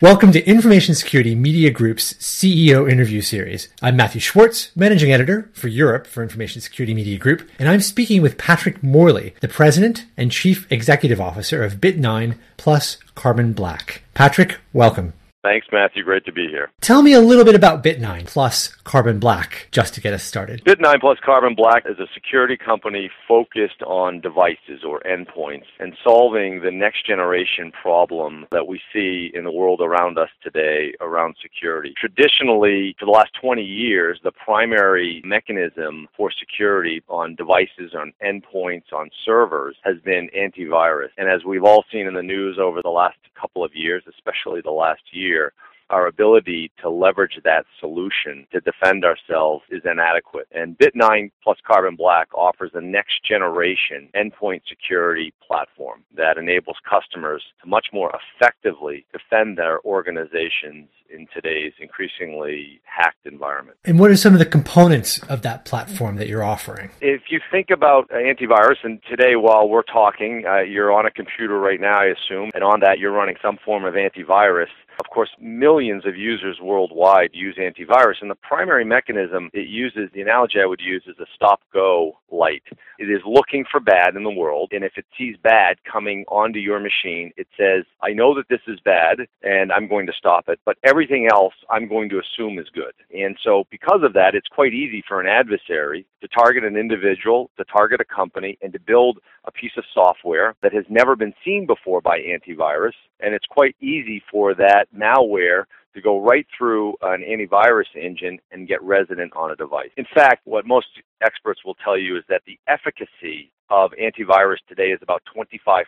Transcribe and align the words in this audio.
Welcome 0.00 0.30
to 0.30 0.48
Information 0.48 0.94
Security 0.94 1.34
Media 1.34 1.72
Group's 1.72 2.14
CEO 2.14 2.88
interview 2.88 3.20
series. 3.20 3.66
I'm 3.82 3.96
Matthew 3.96 4.20
Schwartz, 4.20 4.70
managing 4.76 5.12
editor 5.12 5.50
for 5.54 5.66
Europe 5.66 6.06
for 6.06 6.22
Information 6.22 6.60
Security 6.60 6.94
Media 6.94 7.18
Group, 7.18 7.50
and 7.58 7.68
I'm 7.68 7.80
speaking 7.80 8.22
with 8.22 8.38
Patrick 8.38 8.80
Morley, 8.80 9.34
the 9.40 9.48
president 9.48 10.06
and 10.16 10.30
chief 10.30 10.70
executive 10.70 11.20
officer 11.20 11.64
of 11.64 11.80
Bit9 11.80 12.38
plus 12.56 12.98
Carbon 13.16 13.52
Black. 13.52 14.04
Patrick, 14.14 14.58
welcome. 14.72 15.14
Thanks, 15.42 15.68
Matthew. 15.70 16.02
Great 16.02 16.24
to 16.24 16.32
be 16.32 16.48
here. 16.48 16.70
Tell 16.80 17.00
me 17.00 17.12
a 17.12 17.20
little 17.20 17.44
bit 17.44 17.54
about 17.54 17.84
Bit9 17.84 18.26
plus 18.26 18.68
Carbon 18.82 19.20
Black, 19.20 19.68
just 19.70 19.94
to 19.94 20.00
get 20.00 20.12
us 20.12 20.24
started. 20.24 20.64
Bit9 20.64 21.00
plus 21.00 21.18
Carbon 21.24 21.54
Black 21.54 21.84
is 21.88 21.98
a 22.00 22.06
security 22.12 22.56
company 22.56 23.08
focused 23.28 23.80
on 23.86 24.20
devices 24.20 24.82
or 24.84 25.00
endpoints 25.00 25.66
and 25.78 25.96
solving 26.02 26.60
the 26.62 26.72
next 26.72 27.06
generation 27.06 27.70
problem 27.70 28.46
that 28.50 28.66
we 28.66 28.80
see 28.92 29.30
in 29.32 29.44
the 29.44 29.52
world 29.52 29.80
around 29.80 30.18
us 30.18 30.30
today 30.42 30.92
around 31.00 31.36
security. 31.40 31.94
Traditionally, 31.96 32.96
for 32.98 33.06
the 33.06 33.12
last 33.12 33.30
20 33.40 33.62
years, 33.62 34.18
the 34.24 34.32
primary 34.32 35.22
mechanism 35.24 36.08
for 36.16 36.32
security 36.32 37.00
on 37.08 37.36
devices, 37.36 37.94
on 37.94 38.12
endpoints, 38.24 38.92
on 38.92 39.08
servers 39.24 39.76
has 39.84 39.96
been 40.04 40.28
antivirus. 40.36 41.10
And 41.16 41.28
as 41.28 41.44
we've 41.44 41.64
all 41.64 41.84
seen 41.92 42.08
in 42.08 42.14
the 42.14 42.22
news 42.22 42.58
over 42.60 42.82
the 42.82 42.90
last 42.90 43.16
couple 43.40 43.64
of 43.64 43.70
years, 43.74 44.02
especially 44.08 44.60
the 44.60 44.70
last 44.70 45.02
year, 45.12 45.37
here 45.38 45.52
our 45.90 46.06
ability 46.06 46.70
to 46.82 46.90
leverage 46.90 47.38
that 47.44 47.64
solution 47.80 48.46
to 48.52 48.60
defend 48.60 49.04
ourselves 49.04 49.64
is 49.70 49.82
inadequate. 49.84 50.46
And 50.52 50.76
Bit9 50.78 51.30
plus 51.42 51.58
Carbon 51.66 51.96
Black 51.96 52.28
offers 52.34 52.72
a 52.74 52.80
next 52.80 53.24
generation 53.26 54.08
endpoint 54.14 54.62
security 54.68 55.32
platform 55.46 56.04
that 56.16 56.38
enables 56.38 56.76
customers 56.88 57.42
to 57.62 57.68
much 57.68 57.86
more 57.92 58.12
effectively 58.14 59.06
defend 59.12 59.58
their 59.58 59.80
organizations 59.84 60.88
in 61.10 61.26
today's 61.32 61.72
increasingly 61.80 62.80
hacked 62.84 63.24
environment. 63.24 63.78
And 63.84 63.98
what 63.98 64.10
are 64.10 64.16
some 64.16 64.34
of 64.34 64.38
the 64.38 64.46
components 64.46 65.22
of 65.24 65.40
that 65.42 65.64
platform 65.64 66.16
that 66.16 66.28
you're 66.28 66.44
offering? 66.44 66.90
If 67.00 67.22
you 67.30 67.40
think 67.50 67.70
about 67.70 68.10
antivirus, 68.10 68.76
and 68.82 69.00
today 69.08 69.36
while 69.36 69.68
we're 69.68 69.82
talking, 69.82 70.44
uh, 70.46 70.58
you're 70.58 70.92
on 70.92 71.06
a 71.06 71.10
computer 71.10 71.58
right 71.58 71.80
now, 71.80 72.00
I 72.00 72.06
assume, 72.06 72.50
and 72.54 72.62
on 72.62 72.80
that 72.80 72.98
you're 72.98 73.12
running 73.12 73.36
some 73.40 73.58
form 73.64 73.84
of 73.84 73.94
antivirus. 73.94 74.68
Of 75.00 75.10
course, 75.10 75.30
millions 75.40 75.77
of 75.78 76.16
users 76.16 76.58
worldwide 76.60 77.30
use 77.32 77.56
antivirus, 77.56 78.20
and 78.20 78.28
the 78.28 78.34
primary 78.34 78.84
mechanism 78.84 79.48
it 79.52 79.68
uses, 79.68 80.10
the 80.12 80.20
analogy 80.20 80.54
I 80.60 80.66
would 80.66 80.80
use 80.80 81.04
is 81.06 81.16
a 81.20 81.26
stop 81.36 81.60
go 81.72 82.18
light. 82.32 82.64
It 82.98 83.04
is 83.04 83.20
looking 83.24 83.64
for 83.70 83.78
bad 83.78 84.16
in 84.16 84.24
the 84.24 84.30
world, 84.30 84.70
and 84.72 84.82
if 84.82 84.94
it 84.96 85.06
sees 85.16 85.36
bad 85.40 85.76
coming 85.84 86.24
onto 86.26 86.58
your 86.58 86.80
machine, 86.80 87.30
it 87.36 87.46
says, 87.56 87.84
I 88.02 88.12
know 88.12 88.34
that 88.34 88.48
this 88.48 88.60
is 88.66 88.80
bad, 88.84 89.18
and 89.42 89.70
I'm 89.70 89.88
going 89.88 90.06
to 90.06 90.12
stop 90.18 90.48
it, 90.48 90.58
but 90.64 90.78
everything 90.84 91.28
else 91.32 91.54
I'm 91.70 91.88
going 91.88 92.08
to 92.10 92.20
assume 92.20 92.58
is 92.58 92.66
good. 92.74 92.92
And 93.16 93.38
so, 93.44 93.64
because 93.70 94.00
of 94.02 94.14
that, 94.14 94.34
it's 94.34 94.48
quite 94.48 94.74
easy 94.74 95.04
for 95.06 95.20
an 95.20 95.28
adversary 95.28 96.06
to 96.20 96.28
target 96.28 96.64
an 96.64 96.76
individual, 96.76 97.50
to 97.56 97.64
target 97.64 98.00
a 98.00 98.04
company, 98.04 98.58
and 98.62 98.72
to 98.72 98.80
build 98.80 99.18
a 99.44 99.52
piece 99.52 99.76
of 99.76 99.84
software 99.94 100.56
that 100.62 100.74
has 100.74 100.84
never 100.88 101.14
been 101.14 101.34
seen 101.44 101.66
before 101.66 102.00
by 102.00 102.18
antivirus. 102.18 102.92
And 103.20 103.34
it's 103.34 103.46
quite 103.46 103.76
easy 103.80 104.22
for 104.30 104.54
that 104.54 104.86
malware 104.96 105.64
to 105.94 106.00
go 106.00 106.20
right 106.20 106.46
through 106.56 106.94
an 107.02 107.22
antivirus 107.22 107.94
engine 107.94 108.38
and 108.52 108.68
get 108.68 108.82
resident 108.82 109.32
on 109.34 109.50
a 109.50 109.56
device. 109.56 109.90
In 109.96 110.06
fact, 110.14 110.42
what 110.44 110.66
most 110.66 110.86
experts 111.22 111.64
will 111.64 111.76
tell 111.76 111.98
you 111.98 112.16
is 112.16 112.24
that 112.28 112.42
the 112.46 112.58
efficacy 112.68 113.50
of 113.70 113.90
antivirus 114.00 114.58
today 114.68 114.90
is 114.90 115.00
about 115.02 115.22
25%. 115.36 115.84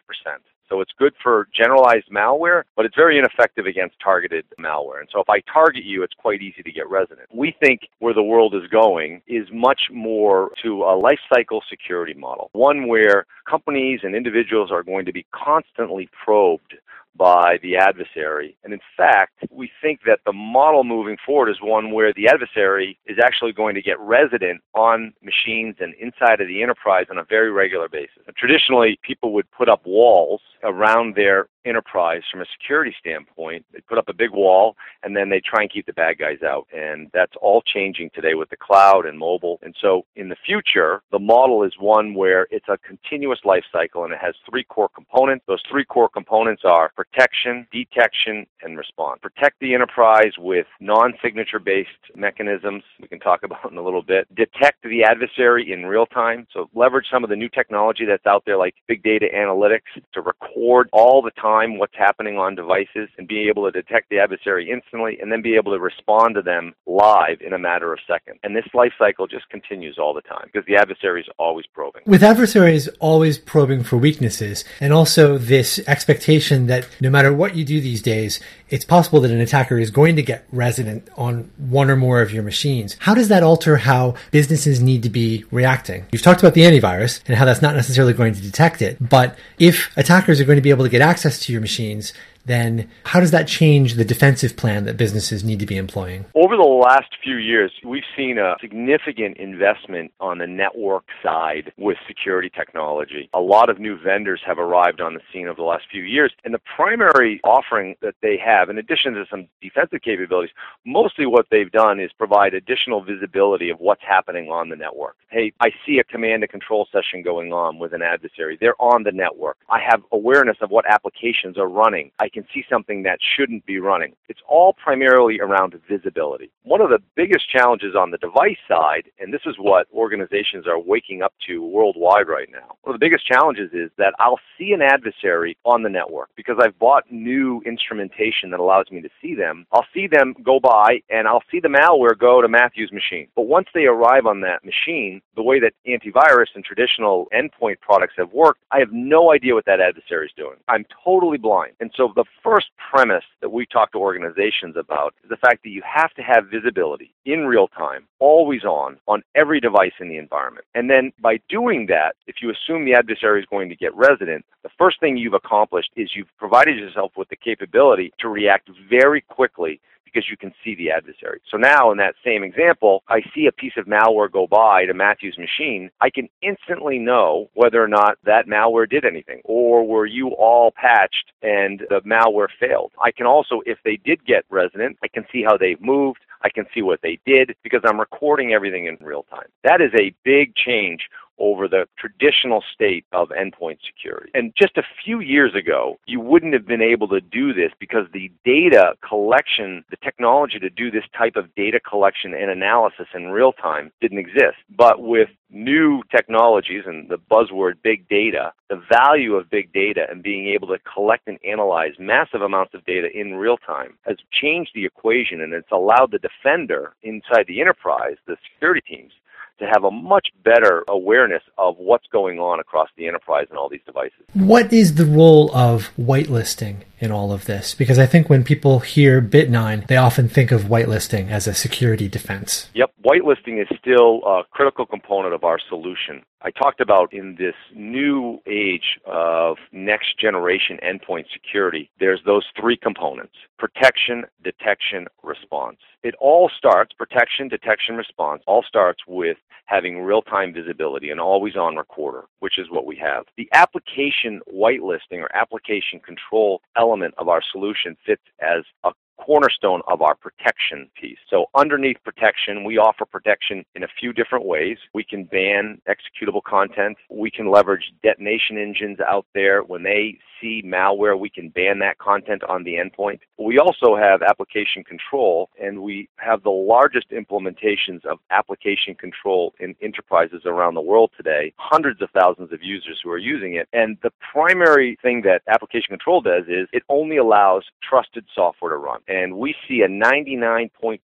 So 0.71 0.81
it's 0.81 0.93
good 0.97 1.15
for 1.21 1.49
generalized 1.53 2.11
malware, 2.13 2.63
but 2.77 2.87
it's 2.87 2.95
very 2.95 3.19
ineffective 3.19 3.67
against 3.67 3.97
targeted 4.03 4.45
malware. 4.59 5.01
And 5.01 5.09
so 5.13 5.21
if 5.21 5.29
I 5.29 5.41
target 5.53 5.85
you, 5.85 6.05
it's 6.05 6.15
quite 6.15 6.43
easy 6.43 6.63
to 6.63 6.71
get 6.71 6.89
resident. 6.89 7.27
We 7.35 7.57
think 7.61 7.89
where 7.99 8.15
the 8.15 8.23
world 8.23 8.55
is 8.55 8.69
going 8.71 9.21
is 9.27 9.49
much 9.53 9.81
more 9.93 10.51
to 10.63 10.85
a 10.85 10.95
life 10.97 11.19
cycle 11.33 11.61
security 11.69 12.15
model, 12.15 12.51
one 12.53 12.87
where 12.87 13.27
companies 13.49 14.01
and 14.05 14.15
individuals 14.15 14.71
are 14.71 14.85
going 14.85 15.07
to 15.07 15.13
be 15.13 15.27
constantly 15.33 16.09
probed 16.25 16.75
by 17.21 17.59
the 17.63 17.77
adversary. 17.77 18.57
And 18.65 18.73
in 18.73 18.81
fact, 18.97 19.45
we 19.51 19.71
think 19.83 20.01
that 20.07 20.21
the 20.25 20.33
model 20.33 20.85
moving 20.85 21.19
forward 21.27 21.51
is 21.51 21.59
one 21.61 21.93
where 21.93 22.15
the 22.15 22.29
adversary 22.29 22.99
is 23.05 23.19
actually 23.23 23.53
going 23.53 23.75
to 23.75 23.83
get 23.83 24.01
resident 24.01 24.63
on 24.75 25.13
machines 25.23 25.77
and 25.81 25.93
inside 26.01 26.41
of 26.41 26.49
the 26.49 26.63
enterprise 26.63 27.09
on 27.11 27.19
a 27.19 27.25
very 27.25 27.53
regular 27.53 27.91
basis. 27.91 28.23
And 28.27 28.35
traditionally, 28.37 28.99
people 29.03 29.35
would 29.35 29.51
put 29.51 29.69
up 29.69 29.83
walls 29.85 30.41
around 30.65 31.15
their 31.15 31.49
enterprise 31.65 32.23
from 32.31 32.41
a 32.41 32.47
security 32.59 32.95
standpoint. 32.99 33.65
They 33.73 33.81
put 33.81 33.99
up 33.99 34.09
a 34.09 34.15
big 34.15 34.31
wall 34.31 34.77
and 35.03 35.15
then 35.15 35.29
they 35.29 35.41
try 35.41 35.63
and 35.63 35.71
keep 35.71 35.87
the 35.87 35.93
bad 35.93 36.19
guys 36.19 36.43
out. 36.43 36.67
And 36.73 37.11
that's 37.13 37.35
all 37.41 37.63
changing 37.63 38.11
today 38.15 38.35
with 38.35 38.51
the 38.51 38.57
cloud 38.57 39.07
and 39.07 39.19
mobile. 39.19 39.59
And 39.63 39.75
so 39.81 40.07
in 40.17 40.29
the 40.29 40.37
future, 40.47 41.03
the 41.13 41.19
model 41.19 41.65
is 41.65 41.73
one 41.79 42.15
where 42.15 42.47
it's 42.51 42.69
a 42.69 42.79
continuous 42.79 43.41
life 43.45 43.65
cycle 43.71 44.05
and 44.05 44.13
it 44.13 44.21
has 44.23 44.35
three 44.49 44.65
core 44.65 44.89
components. 44.89 45.45
Those 45.47 45.63
three 45.71 45.85
core 45.85 46.09
components 46.09 46.63
are 46.65 46.93
protection, 47.13 47.67
detection, 47.73 48.47
and 48.63 48.77
response. 48.77 49.21
Protect 49.23 49.59
the 49.61 49.75
enterprise 49.75 50.33
with 50.39 50.67
non-signature 50.81 51.59
based 51.59 51.89
mechanisms 52.15 52.83
we 53.01 53.09
can 53.09 53.21
talk 53.21 53.43
about 53.43 53.71
in 53.71 53.79
a 53.79 53.83
little 53.83 54.03
bit. 54.03 54.27
Detect 54.35 54.83
the 54.83 55.03
adversary 55.05 55.73
in 55.73 55.87
real 55.87 56.07
time. 56.07 56.47
So 56.53 56.69
leverage 56.75 57.07
some 57.13 57.25
of 57.25 57.31
the 57.31 57.37
new 57.37 57.49
technology 57.49 58.05
that's 58.05 58.27
out 58.27 58.45
there 58.47 58.57
like 58.57 58.75
big 58.89 59.03
data 59.03 59.27
analytics 59.35 60.01
to 60.15 60.21
record 60.21 60.89
all 60.93 61.23
the 61.23 61.31
time 61.33 61.79
what's 61.79 61.97
happening 61.97 62.37
on 62.39 62.55
devices 62.55 63.09
and 63.19 63.27
be 63.27 63.49
able 63.49 63.71
to 63.71 63.71
detect 63.71 64.11
the 64.11 64.19
adversary 64.19 64.71
instantly 64.71 65.19
and 65.21 65.33
then 65.33 65.43
be 65.43 65.55
able 65.55 65.73
to 65.73 65.79
respond 65.79 66.35
to 66.35 66.43
them 66.43 66.75
live 66.87 67.41
in 67.41 67.53
a 67.53 67.59
matter 67.59 67.93
of 67.93 67.99
seconds. 68.07 68.39
And 68.43 68.55
this 68.55 68.67
life 68.75 68.93
cycle 68.99 69.27
just 69.27 69.49
continues 69.51 69.99
all 69.99 70.15
the 70.15 70.23
time 70.23 70.49
because 70.53 70.67
the 70.67 70.77
adversary 70.77 71.23
is 71.23 71.29
always 71.39 71.67
probing. 71.73 72.03
With 72.07 72.23
adversaries 72.23 72.89
always 73.01 73.39
probing 73.39 73.83
for 73.83 73.97
weaknesses 73.97 74.65
and 74.81 74.93
also 74.93 75.39
this 75.39 75.81
expectation 75.87 76.67
that 76.67 76.89
no 77.01 77.11
matter 77.11 77.33
what 77.33 77.57
you 77.57 77.65
do 77.65 77.81
these 77.81 78.03
days, 78.03 78.41
it's 78.69 78.85
possible 78.85 79.21
that 79.21 79.31
an 79.31 79.41
attacker 79.41 79.79
is 79.79 79.91
going 79.91 80.17
to 80.17 80.23
get 80.23 80.47
resident 80.53 81.09
on 81.17 81.51
one 81.57 81.91
or 81.91 81.97
more 81.97 82.23
of 82.23 82.33
your 82.33 82.43
machines. 82.43 82.97
How 83.01 83.15
does 83.15 83.29
that 83.29 83.43
alter 83.43 83.79
how 83.79 84.15
businesses 84.31 84.81
need 84.81 85.03
to 85.03 85.11
be 85.11 85.45
reacting? 85.51 86.07
You've 86.13 86.23
talked 86.23 86.41
about 86.41 86.55
the 86.55 86.63
antivirus 86.63 87.21
and 87.27 87.37
how 87.37 87.45
that's 87.45 87.63
not 87.63 87.75
necessarily 87.75 88.13
going 88.13 88.35
to 88.35 88.41
detect 88.41 88.83
it, 88.83 88.97
but 89.01 89.39
if 89.59 89.97
attackers 89.97 90.41
are 90.41 90.45
going 90.45 90.57
to 90.57 90.63
be 90.63 90.71
able 90.71 90.85
to 90.85 90.91
get 90.91 91.03
access 91.03 91.39
to 91.41 91.53
your 91.53 91.61
machines, 91.61 92.13
then 92.45 92.89
how 93.05 93.21
does 93.21 93.31
that 93.31 93.47
change 93.47 93.95
the 93.95 94.05
defensive 94.05 94.57
plan 94.57 94.85
that 94.85 94.97
businesses 94.97 95.45
need 95.45 95.59
to 95.61 95.67
be 95.67 95.77
employing? 95.77 96.25
Over 96.35 96.57
the 96.57 96.63
last 96.63 97.17
few 97.23 97.37
years, 97.37 97.73
we've 97.85 98.03
seen 98.17 98.39
a 98.39 98.57
significant 98.61 99.37
investment 99.37 100.13
on 100.21 100.39
the 100.39 100.47
network 100.47 101.05
side 101.23 101.73
with 101.77 101.99
security 102.07 102.51
technology. 102.51 103.29
A 103.35 103.41
lot 103.41 103.69
of 103.69 103.79
new 103.79 103.99
vendors 103.99 104.41
have 104.47 104.59
arrived 104.59 105.01
on 105.01 105.15
the 105.15 105.21
scene 105.33 105.47
over 105.47 105.57
the 105.57 105.63
last 105.63 105.85
few 105.91 106.03
years, 106.03 106.33
and 106.45 106.55
the 106.55 106.61
primary 106.77 107.41
offering 107.45 107.97
that 108.01 108.15
they 108.23 108.37
have, 108.43 108.71
in 108.71 108.79
addition 108.79 109.15
to 109.15 109.25
some 109.31 109.47
defensive 109.61 110.01
capabilities, 110.03 110.55
mostly 110.87 111.27
what 111.27 111.47
they've 111.51 111.71
done 111.71 112.01
is 112.01 112.11
provide 112.17 112.55
additional 112.55 113.03
visibility 113.03 113.71
of 113.71 113.79
what's 113.79 114.03
happening 114.03 114.49
on 114.51 114.69
the 114.69 114.77
network. 114.77 115.17
Hey, 115.29 115.53
I 115.61 115.71
see 115.87 115.99
a 115.99 116.05
command 116.05 116.43
and 116.43 116.51
control 116.51 116.89
session 116.91 117.23
going 117.23 117.53
on 117.53 117.79
with 117.79 117.93
an 117.93 118.03
adversary. 118.03 118.57
They're 118.61 118.81
on 118.81 119.03
the 119.03 119.13
network. 119.13 119.59
I 119.69 119.79
have 119.87 120.03
awareness 120.11 120.57
of 120.61 120.71
what 120.71 120.85
applications 120.89 121.59
are 121.59 121.69
running. 121.69 122.11
I 122.19 122.29
can 122.31 122.47
see 122.53 122.65
something 122.71 123.03
that 123.03 123.19
shouldn't 123.37 123.67
be 123.67 123.79
running. 123.79 124.15
It's 124.29 124.41
all 124.49 124.73
primarily 124.73 125.41
around 125.41 125.75
visibility. 125.89 126.51
One 126.63 126.81
of 126.81 126.91
the 126.91 127.01
biggest 127.17 127.51
challenges 127.51 127.95
on 127.95 128.11
the 128.11 128.19
device 128.19 128.59
side, 128.69 129.11
and 129.19 129.33
this 129.33 129.43
is 129.47 129.57
what 129.59 129.87
organizations 129.93 130.67
are 130.67 130.79
waking 130.79 131.23
up 131.23 131.33
to 131.47 131.65
worldwide 131.65 132.29
right 132.29 132.49
now, 132.51 132.77
one 132.83 132.95
of 132.95 133.01
the 133.01 133.05
biggest 133.05 133.27
challenges 133.27 133.71
is 133.73 133.91
that 133.99 134.15
I'll 134.19 134.41
see 134.59 134.73
an 134.73 134.83
adversary 134.83 135.57
on 135.65 135.83
the 135.83 135.89
network 135.89 136.31
because 136.37 136.57
I've 136.63 136.79
bought 136.79 137.11
new 137.11 137.63
instrumentation 137.67 138.51
that 138.51 138.61
allows 138.61 138.87
me 138.91 139.01
to 139.01 139.09
see 139.21 139.35
them. 139.35 139.67
I'll 139.73 139.87
see 139.93 140.07
them 140.07 140.35
go 140.43 140.61
by 140.61 141.01
and 141.11 141.27
I'll 141.27 141.43
see 141.51 141.61
the 141.61 141.69
malware 141.69 142.19
go 142.19 142.41
to 142.41 142.49
Matthew's 142.49 142.93
machine. 142.93 143.29
But 143.37 143.43
once 143.43 143.69
they 143.75 143.85
arrive 143.85 144.27
on 144.27 144.41
that 144.43 144.65
machine, 144.65 145.21
the 145.37 145.43
way 145.43 145.61
that 145.61 145.73
antivirus 145.87 146.47
and 146.55 146.65
traditional 146.65 147.27
endpoint 147.35 147.81
products 147.81 148.15
have 148.17 148.33
worked, 148.33 148.61
I 148.71 148.79
have 148.79 148.93
no 148.93 149.33
idea 149.33 149.55
what 149.55 149.67
that 149.67 149.81
adversary 149.81 150.27
is 150.27 150.33
doing. 150.37 150.57
I'm 150.69 150.85
totally 151.05 151.39
blind. 151.39 151.73
And 151.81 151.91
so 151.97 152.13
the 152.21 152.27
first 152.43 152.67
premise 152.77 153.25
that 153.41 153.49
we 153.49 153.65
talk 153.65 153.93
to 153.93 153.99
organizations 153.99 154.77
about 154.77 155.15
is 155.25 155.31
the 155.31 155.39
fact 155.39 155.63
that 155.63 155.71
you 155.71 155.81
have 155.83 156.13
to 156.13 156.21
have 156.21 156.51
visibility 156.51 157.15
in 157.25 157.47
real 157.47 157.67
time, 157.69 158.07
always 158.19 158.63
on, 158.63 158.99
on 159.09 159.23
every 159.35 159.59
device 159.59 159.95
in 160.01 160.11
the 160.11 160.19
environment. 160.19 160.67
And 160.75 160.91
then 160.91 161.13
by 161.23 161.41
doing 161.49 161.87
that, 161.87 162.17
if 162.27 162.37
you 162.43 162.51
assume 162.51 162.85
the 162.85 162.93
adversary 162.93 163.41
is 163.41 163.47
going 163.47 163.71
to 163.71 163.75
get 163.75 163.95
resident, 163.95 164.45
the 164.63 164.69
first 164.77 165.01
thing 165.01 165.17
you've 165.17 165.33
accomplished 165.33 165.93
is 165.97 166.11
you've 166.15 166.37
provided 166.37 166.77
yourself 166.77 167.13
with 167.17 167.31
the 167.31 167.37
capability 167.37 168.13
to 168.21 168.29
react 168.29 168.69
very 168.87 169.23
quickly 169.23 169.81
because 170.13 170.29
you 170.31 170.37
can 170.37 170.53
see 170.65 170.75
the 170.75 170.91
adversary. 170.91 171.41
So 171.51 171.57
now 171.57 171.91
in 171.91 171.99
that 171.99 172.15
same 172.25 172.43
example, 172.43 173.03
I 173.09 173.21
see 173.35 173.47
a 173.47 173.53
piece 173.53 173.75
of 173.77 173.87
malware 173.87 174.31
go 174.31 174.47
by 174.47 174.87
to 174.87 174.95
Matthew's 174.95 175.39
machine. 175.39 175.91
I 176.01 176.11
can 176.11 176.29
instantly 176.43 176.99
know 176.99 177.49
whether 177.55 177.83
or 177.83 177.89
not 177.89 178.19
that 178.25 178.47
malware 178.47 178.89
did 178.89 179.05
anything 179.05 179.41
or 179.45 179.87
were 179.87 180.07
you 180.07 180.29
all 180.31 180.73
patched 180.73 181.33
and 181.43 181.83
the 181.89 182.01
malware 182.03 182.49
failed. 182.59 182.93
I 183.03 183.11
can 183.11 183.27
also, 183.27 183.61
if 183.67 183.79
they 183.85 183.97
did 184.05 184.25
get 184.25 184.45
resident, 184.51 184.99
I 185.03 185.09
can 185.09 185.25
see 185.33 185.43
how 185.43 185.57
they've 185.57 185.81
moved. 185.81 186.21
I 186.43 186.49
can 186.49 186.65
see 186.75 186.83
what 186.83 187.01
they 187.03 187.19
did 187.27 187.55
because 187.63 187.83
I'm 187.85 188.01
recording 188.01 188.53
everything 188.53 188.87
in 188.87 188.97
real 189.01 189.25
time. 189.25 189.49
That 189.63 189.81
is 189.81 189.91
a 189.95 190.15
big 190.25 190.55
change 190.55 191.03
over 191.41 191.67
the 191.67 191.87
traditional 191.99 192.63
state 192.73 193.05
of 193.13 193.31
endpoint 193.31 193.79
security. 193.85 194.31
And 194.35 194.53
just 194.57 194.77
a 194.77 194.83
few 195.05 195.21
years 195.21 195.55
ago, 195.55 195.99
you 196.07 196.21
wouldn't 196.21 196.53
have 196.53 196.67
been 196.67 196.83
able 196.83 197.09
to 197.09 197.21
do 197.21 197.53
this 197.53 197.73
because 197.81 198.07
the 198.13 198.31
data 198.45 198.95
collection, 199.07 199.85
the 199.91 199.97
technology 199.97 200.59
to 200.59 200.71
do 200.71 200.91
this 200.91 201.05
type 201.17 201.37
of 201.37 201.53
data 201.55 201.81
collection 201.81 202.35
and 202.35 202.51
analysis 202.51 203.07
in 203.15 203.29
real 203.29 203.53
time 203.53 203.91
didn't 204.01 204.19
exist. 204.19 204.59
But 204.77 205.03
with 205.03 205.29
new 205.51 206.03
technologies 206.11 206.85
and 206.87 207.09
the 207.09 207.19
buzzword 207.19 207.75
big 207.83 208.09
data, 208.09 208.53
the 208.69 208.81
value 208.91 209.35
of 209.35 209.51
big 209.51 209.73
data 209.73 210.07
and 210.11 210.23
being 210.23 210.49
able 210.49 210.69
to 210.69 210.79
collect 210.93 211.27
and 211.27 211.39
analyze 211.45 211.93
massive 211.99 212.43
amounts 212.43 212.75
of 212.75 212.85
data 212.85 213.09
in 213.13 213.35
real 213.35 213.57
time 213.57 213.99
has 214.03 214.17
changed 214.31 214.71
the 214.75 214.85
equation 214.85 215.41
and 215.41 215.53
it's 215.53 215.73
allowed 215.73 216.13
the 216.13 216.19
defender 216.19 216.95
inside 217.03 217.47
the 217.49 217.61
enterprise, 217.61 218.17
the 218.27 218.37
security 218.53 218.83
teams, 218.87 219.13
to 219.61 219.67
have 219.67 219.85
a 219.85 219.91
much 219.91 220.29
better 220.43 220.85
awareness 220.89 221.43
of 221.59 221.77
what's 221.79 222.07
going 222.09 222.39
on 222.39 222.59
across 222.59 222.89
the 222.97 223.07
enterprise 223.07 223.47
and 223.51 223.59
all 223.59 223.69
these 223.69 223.85
devices. 223.87 224.19
What 224.33 224.73
is 224.73 224.95
the 224.95 225.07
role 225.07 225.55
of 225.55 225.91
whitelisting 225.99 226.79
in 226.99 227.13
all 227.13 227.33
of 227.33 227.45
this? 227.45 227.75
Because 227.75 227.99
I 227.99 228.07
think 228.07 228.29
when 228.29 228.43
people 228.43 228.81
hear 228.81 229.21
Bit9, 229.23 229.87
they 229.87 229.97
often 229.97 230.29
think 230.29 230.51
of 230.51 230.63
whitelisting 230.63 231.31
as 231.31 231.47
a 231.47 231.55
security 231.55 232.09
defense. 232.09 232.69
Yep, 232.75 232.93
whitelisting 233.05 233.61
is 233.61 233.69
still 233.79 234.23
a 234.25 234.43
critical 234.51 234.87
component 234.87 235.35
of 235.35 235.45
our 235.45 235.59
solution. 235.69 236.23
I 236.43 236.51
talked 236.51 236.81
about 236.81 237.13
in 237.13 237.37
this 237.39 237.55
new 237.75 238.41
age 238.47 238.99
of 239.05 239.59
next 239.73 240.19
generation 240.19 240.79
endpoint 240.83 241.27
security, 241.33 241.91
there's 242.01 242.21
those 242.25 242.47
three 242.59 242.77
components 242.77 243.35
protection, 243.59 244.25
detection, 244.43 245.07
response. 245.23 245.77
It 246.03 246.15
all 246.19 246.51
starts, 246.57 246.95
protection, 246.95 247.49
detection, 247.49 247.97
response, 247.97 248.43
all 248.47 248.65
starts 248.67 249.01
with 249.07 249.37
having 249.67 250.03
real 250.03 250.23
time 250.23 250.53
visibility 250.53 251.11
and 251.11 251.21
always 251.21 251.57
on 251.57 251.77
recorder, 251.77 252.25
which 252.41 252.59
is 252.59 252.71
what 252.71 252.87
we 252.87 252.97
have. 252.97 253.25
The 253.37 253.49
application 253.53 254.41
whitelisting 254.53 255.21
or 255.21 255.35
application 255.35 256.01
control 256.01 256.63
element 256.77 257.15
of 257.19 257.29
our 257.29 257.43
solution 257.53 257.97
fits 258.05 258.23
as 258.41 258.65
a 258.85 258.91
cornerstone 259.25 259.83
of 259.87 260.03
our 260.03 260.15
protection 260.15 260.89
piece. 261.01 261.19
So 261.29 261.47
underneath 261.55 261.99
protection, 262.05 262.65
we 262.65 262.79
offer 262.79 263.05
protection 263.05 263.65
in 263.75 263.83
a 263.83 263.89
few 263.99 264.13
different 264.13 264.45
ways. 264.45 264.79
We 264.95 265.05
can 265.05 265.25
ban 265.25 265.81
executable 265.89 266.43
content. 266.43 266.97
We 267.11 267.31
can 267.31 267.51
leverage 267.51 267.93
detonation 268.03 268.59
engines 268.59 268.99
out 269.01 269.27
there. 269.35 269.63
When 269.63 269.83
they 269.83 270.19
see 270.41 270.63
malware, 270.65 271.19
we 271.19 271.31
can 271.31 271.51
ban 271.51 271.79
that 271.81 271.99
content 271.99 272.43
on 272.45 272.65
the 272.65 272.75
endpoint. 272.75 273.21
We 273.39 273.59
also 273.59 273.97
have 273.97 274.23
application 274.23 274.85
control, 274.85 275.51
and 275.63 275.83
we 275.83 276.09
have 276.17 276.43
the 276.43 276.51
largest 276.51 277.11
implementations 277.11 278.05
of 278.07 278.19
application 278.31 278.95
control 278.95 279.55
in 279.61 279.75
enterprises 279.83 280.43
around 280.47 280.75
the 280.75 280.81
world 280.81 281.11
today, 281.17 281.53
hundreds 281.57 282.01
of 282.01 282.09
thousands 282.11 282.53
of 282.53 282.63
users 282.63 283.01
who 283.03 283.11
are 283.11 283.19
using 283.19 283.55
it. 283.55 283.69
And 283.73 283.99
the 284.03 284.13
primary 284.33 284.97
thing 285.03 285.23
that 285.23 285.43
application 285.49 285.89
control 285.91 286.21
does 286.21 286.45
is 286.49 286.69
it 286.73 286.83
only 286.89 287.19
allows 287.19 287.65
trusted 287.83 288.25
software 288.35 288.73
to 288.73 288.79
run. 288.79 289.01
And 289.11 289.37
we 289.37 289.57
see 289.67 289.81
a 289.81 289.89
99.2% 289.89 291.01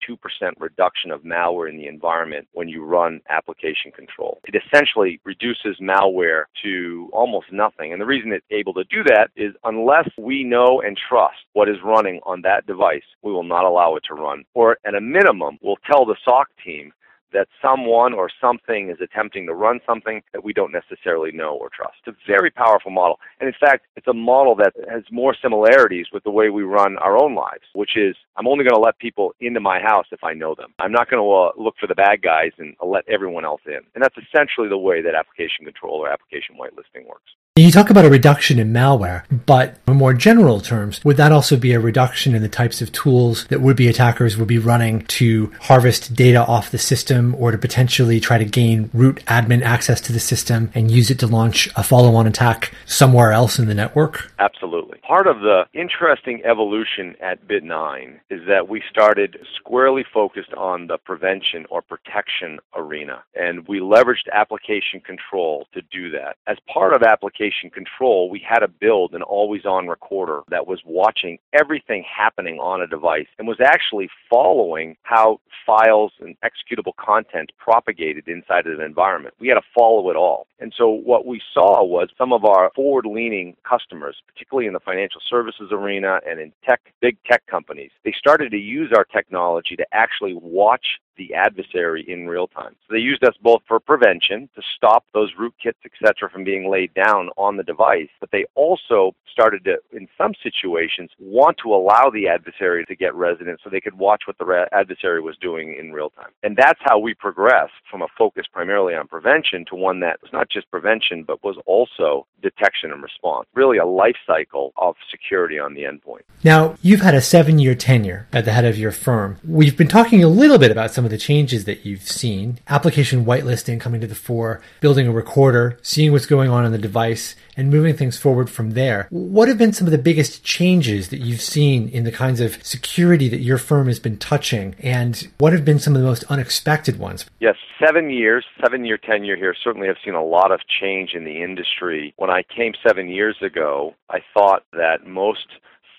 reduction 0.60 1.10
of 1.10 1.22
malware 1.22 1.70
in 1.70 1.78
the 1.78 1.88
environment 1.88 2.50
when 2.52 2.68
you 2.68 2.84
run 2.84 3.22
application 3.30 3.94
control. 3.96 4.42
It 4.44 4.62
essentially 4.62 5.22
reduces 5.24 5.78
malware 5.80 6.44
to 6.64 7.10
almost 7.14 7.48
nothing. 7.54 7.94
And 7.94 8.02
the 8.02 8.06
reason 8.06 8.34
it's 8.34 8.46
able 8.52 8.74
to 8.74 8.84
do 8.84 9.04
that 9.06 9.30
is 9.38 9.54
unless 9.64 10.10
we 10.18 10.44
know 10.44 10.82
and 10.82 10.98
trust 10.98 11.38
what 11.54 11.70
is 11.70 11.78
running 11.82 12.20
on 12.26 12.42
that 12.42 12.68
device, 12.68 13.06
we 13.22 13.32
will 13.32 13.46
not 13.46 13.64
allow 13.64 13.96
it 13.96 14.04
to 14.10 14.16
run. 14.16 14.44
Or 14.54 14.78
at 14.86 14.96
a 14.96 15.02
minimum, 15.02 15.58
we'll 15.62 15.78
tell 15.90 16.06
the 16.06 16.18
SOC 16.26 16.50
team 16.62 16.92
that 17.34 17.48
someone 17.62 18.14
or 18.14 18.30
something 18.40 18.90
is 18.90 18.98
attempting 19.02 19.46
to 19.48 19.54
run 19.54 19.80
something 19.86 20.22
that 20.34 20.44
we 20.44 20.54
don't 20.54 20.72
necessarily 20.72 21.32
know 21.32 21.56
or 21.56 21.70
trust. 21.70 21.96
It's 22.06 22.18
a 22.18 22.32
very 22.32 22.52
powerful 22.52 22.92
model. 22.92 23.20
And 23.40 23.48
in 23.48 23.56
fact, 23.60 23.86
it's 23.96 24.08
a 24.08 24.14
model 24.14 24.56
that 24.56 24.74
has 24.90 25.04
more 25.12 25.36
similarities 25.42 26.08
with 26.14 26.24
the 26.24 26.32
way 26.32 26.50
we 26.50 26.64
run 26.64 26.98
our 26.98 27.22
own 27.22 27.36
lives, 27.36 27.66
which 27.74 27.98
is 27.98 28.16
I'm 28.38 28.48
only 28.48 28.64
going 28.64 28.76
to 28.76 28.80
let 28.80 28.98
people 29.00 29.34
into 29.42 29.60
my 29.60 29.80
house 29.80 30.06
if 30.12 30.24
I 30.24 30.34
know 30.34 30.56
them. 30.56 30.74
I'm 30.80 30.92
not 30.92 31.10
going 31.10 31.22
to 31.24 31.32
uh, 31.32 31.52
look 31.62 31.76
for 31.80 31.88
the 31.88 31.96
bad 31.96 32.22
guys 32.22 32.52
and 32.58 32.76
let 32.86 33.08
everyone 33.08 33.46
else 33.46 33.62
in. 33.66 33.80
And 33.96 34.04
that's 34.04 34.16
essentially 34.18 34.70
the 34.70 34.78
way 34.78 35.02
that 35.02 35.16
application 35.16 35.66
control 35.66 35.96
or 35.96 36.10
application 36.10 36.56
whitelisting 36.56 37.08
works. 37.08 37.32
You 37.56 37.70
talk 37.70 37.92
about 37.92 38.04
a 38.04 38.10
reduction 38.10 38.58
in 38.58 38.74
malware, 38.74 39.26
but 39.46 39.78
in 39.88 39.98
more 39.98 40.16
general 40.16 40.60
terms, 40.60 41.00
would 41.06 41.18
that 41.18 41.32
also 41.32 41.56
be 41.56 41.74
a 41.74 41.80
reduction 41.80 42.34
in 42.34 42.42
the 42.42 42.50
types 42.50 42.82
of 42.82 42.92
tools 42.92 43.46
that 43.50 43.62
would 43.62 43.78
be 43.78 43.88
attackers 43.88 44.36
would 44.38 44.48
be 44.48 44.58
running 44.58 45.02
to 45.02 45.54
harvest 45.62 46.16
data 46.16 46.44
off 46.44 46.72
the 46.72 46.80
system 46.80 47.36
or 47.38 47.52
to 47.52 47.58
potentially 47.60 48.20
try 48.20 48.40
to 48.40 48.46
gain 48.46 48.90
root 48.92 49.24
admin 49.28 49.62
access 49.62 50.02
to 50.02 50.12
the 50.12 50.20
system 50.20 50.72
and 50.74 50.90
use 50.90 51.12
it 51.12 51.20
to 51.20 51.28
launch 51.28 51.70
a 51.76 51.84
follow 51.84 52.16
on 52.16 52.26
attack 52.26 52.74
somewhere 52.88 53.32
else 53.32 53.60
in 53.60 53.68
the 53.68 53.76
network? 53.76 54.32
Absolutely. 54.40 54.98
Part 55.08 55.28
of 55.28 55.42
the 55.42 55.66
interesting 55.74 56.42
evolution 56.44 57.16
at 57.22 57.48
Bit9 57.48 58.20
is 58.32 58.42
that 58.48 58.68
we 58.68 58.82
started 58.90 59.38
squarely 59.56 60.04
focused 60.12 60.56
on 60.56 60.88
the 60.88 60.98
prevention 60.98 61.68
or 61.70 61.84
protection 61.84 62.58
arena, 62.76 63.24
and 63.36 63.68
we 63.68 63.80
leveraged 63.80 64.28
application 64.32 65.02
control 65.06 65.68
to 65.76 65.84
do 65.92 66.10
that. 66.10 66.38
As 66.48 66.58
part 66.74 66.94
of 66.94 67.04
application 67.04 67.43
control, 67.52 68.30
we 68.30 68.40
had 68.48 68.60
to 68.60 68.68
build 68.68 69.14
an 69.14 69.22
always 69.22 69.66
on 69.66 69.88
recorder 69.88 70.42
that 70.50 70.68
was 70.68 70.82
watching 70.86 71.38
everything 71.54 72.04
happening 72.04 72.60
on 72.60 72.82
a 72.82 72.88
device 72.88 73.28
and 73.38 73.48
was 73.48 73.60
actually 73.64 74.10
following 74.30 74.96
how 75.04 75.40
files 75.66 76.12
and 76.20 76.36
executable 76.44 76.96
content 76.98 77.52
propagated 77.58 78.28
inside 78.28 78.68
of 78.68 78.80
an 78.80 78.86
environment. 78.86 79.34
We 79.40 79.48
had 79.48 79.56
to 79.56 79.62
follow 79.76 80.10
it 80.10 80.16
all. 80.16 80.48
And 80.60 80.74
so 80.78 80.90
what 80.90 81.26
we 81.26 81.42
saw 81.54 81.84
was 81.84 82.10
some 82.18 82.32
of 82.34 82.46
our 82.46 82.72
forward 82.76 83.06
leaning 83.06 83.56
customers, 83.68 84.18
particularly 84.28 84.68
in 84.68 84.74
the 84.74 84.80
financial 84.80 85.22
services 85.30 85.70
arena 85.72 86.20
and 86.28 86.40
in 86.40 86.54
tech, 86.68 86.82
big 87.02 87.18
tech 87.26 87.46
companies, 87.48 87.92
they 88.04 88.14
started 88.18 88.52
to 88.52 88.58
use 88.58 88.92
our 88.96 89.06
technology 89.06 89.76
to 89.76 89.86
actually 89.92 90.34
watch 90.34 90.86
the 91.18 91.34
adversary 91.34 92.04
in 92.08 92.28
real 92.28 92.48
time. 92.48 92.76
So 92.88 92.94
they 92.94 93.00
used 93.00 93.24
us 93.24 93.36
both 93.42 93.62
for 93.68 93.80
prevention 93.80 94.50
to 94.56 94.62
stop 94.76 95.06
those 95.14 95.34
rootkits, 95.34 95.82
etc., 95.86 96.30
from 96.30 96.44
being 96.44 96.70
laid 96.70 96.94
down 96.94 97.30
on 97.38 97.58
the 97.58 97.64
device, 97.64 98.10
but 98.20 98.32
they 98.32 98.46
also 98.56 99.16
started 99.32 99.66
to, 99.66 99.78
in 99.92 100.08
some 100.18 100.34
situations, 100.42 101.10
want 101.20 101.58
to 101.58 101.74
allow 101.74 102.10
the 102.10 102.28
adversary 102.28 102.86
to 102.86 102.96
get 102.96 103.14
resident 103.16 103.60
so 103.64 103.70
they 103.70 103.82
could 103.82 103.98
watch 103.98 104.24
what 104.26 104.38
the 104.38 104.68
adversary 104.72 105.20
was 105.22 105.36
doing 105.42 105.76
in 105.80 105.92
real 105.92 106.12
time. 106.12 106.30
And 106.44 106.56
that's 106.56 106.80
how 106.84 107.00
we 107.00 107.14
progressed 107.16 107.74
from 107.90 108.02
a 108.02 108.08
focus 108.18 108.46
primarily 108.52 108.94
on 108.94 109.08
prevention 109.08 109.66
to 109.70 109.76
one 109.76 110.00
that 110.02 110.22
was 110.22 110.32
not 110.32 110.50
just 110.50 110.70
prevention, 110.70 111.24
but 111.24 111.44
was 111.44 111.58
also 111.66 112.28
detection 112.42 112.92
and 112.92 113.02
response. 113.02 113.48
Really 113.56 113.78
a 113.78 113.86
life 113.86 114.18
cycle 114.26 114.74
of 114.78 114.96
security 115.10 115.58
on 115.60 115.74
the 115.74 115.82
endpoint. 115.82 116.22
Now, 116.44 116.76
you've 116.82 117.02
had 117.02 117.16
a 117.16 117.22
seven 117.22 117.58
year 117.60 117.76
tenure 117.76 118.28
at 118.32 118.46
the 118.46 118.52
head 118.52 118.66
of 118.66 118.78
your 118.78 118.92
firm. 118.92 119.40
We've 119.48 119.76
been 119.76 119.88
talking 119.88 120.24
a 120.24 120.28
little 120.28 120.60
bit 120.60 120.72
about 120.72 120.92
some 120.92 121.03
some 121.04 121.08
of 121.08 121.12
the 121.12 121.18
changes 121.18 121.66
that 121.66 121.86
you've 121.86 122.08
seen. 122.08 122.60
Application 122.70 123.26
whitelisting 123.26 123.78
coming 123.78 124.00
to 124.00 124.08
the 124.08 124.16
fore, 124.16 124.62
building 124.80 125.06
a 125.06 125.12
recorder, 125.12 125.78
seeing 125.82 126.14
what's 126.14 126.26
going 126.26 126.50
on 126.50 126.64
on 126.64 126.72
the 126.72 126.78
device, 126.78 127.36
and 127.58 127.70
moving 127.70 127.94
things 127.94 128.18
forward 128.18 128.50
from 128.50 128.72
there. 128.72 129.08
What 129.10 129.50
have 129.50 129.58
been 129.58 129.74
some 129.74 129.86
of 129.86 129.92
the 129.92 129.98
biggest 129.98 130.46
changes 130.46 131.10
that 131.10 131.20
you've 131.20 131.42
seen 131.42 131.90
in 131.90 132.06
the 132.06 132.12
kinds 132.12 132.40
of 132.40 132.66
security 132.66 133.28
that 133.28 133.42
your 133.42 133.58
firm 133.58 133.88
has 133.88 134.00
been 134.00 134.16
touching? 134.16 134.76
And 134.80 135.28
what 135.40 135.52
have 135.52 135.66
been 135.66 135.78
some 135.78 135.94
of 135.94 136.02
the 136.02 136.08
most 136.08 136.24
unexpected 136.30 136.98
ones? 136.98 137.26
Yes, 137.42 137.58
seven 137.86 138.10
years, 138.10 138.46
seven 138.62 138.86
year 138.86 138.98
tenure 138.98 139.36
here, 139.36 139.54
certainly 139.62 139.88
have 139.88 139.98
seen 140.06 140.14
a 140.14 140.24
lot 140.24 140.54
of 140.54 140.62
change 140.80 141.16
in 141.16 141.26
the 141.26 141.44
industry. 141.44 142.14
When 142.16 142.30
I 142.30 142.44
came 142.44 142.72
seven 142.82 143.10
years 143.10 143.36
ago, 143.42 143.94
I 144.10 144.20
thought 144.34 144.64
that 144.72 145.06
most 145.06 145.48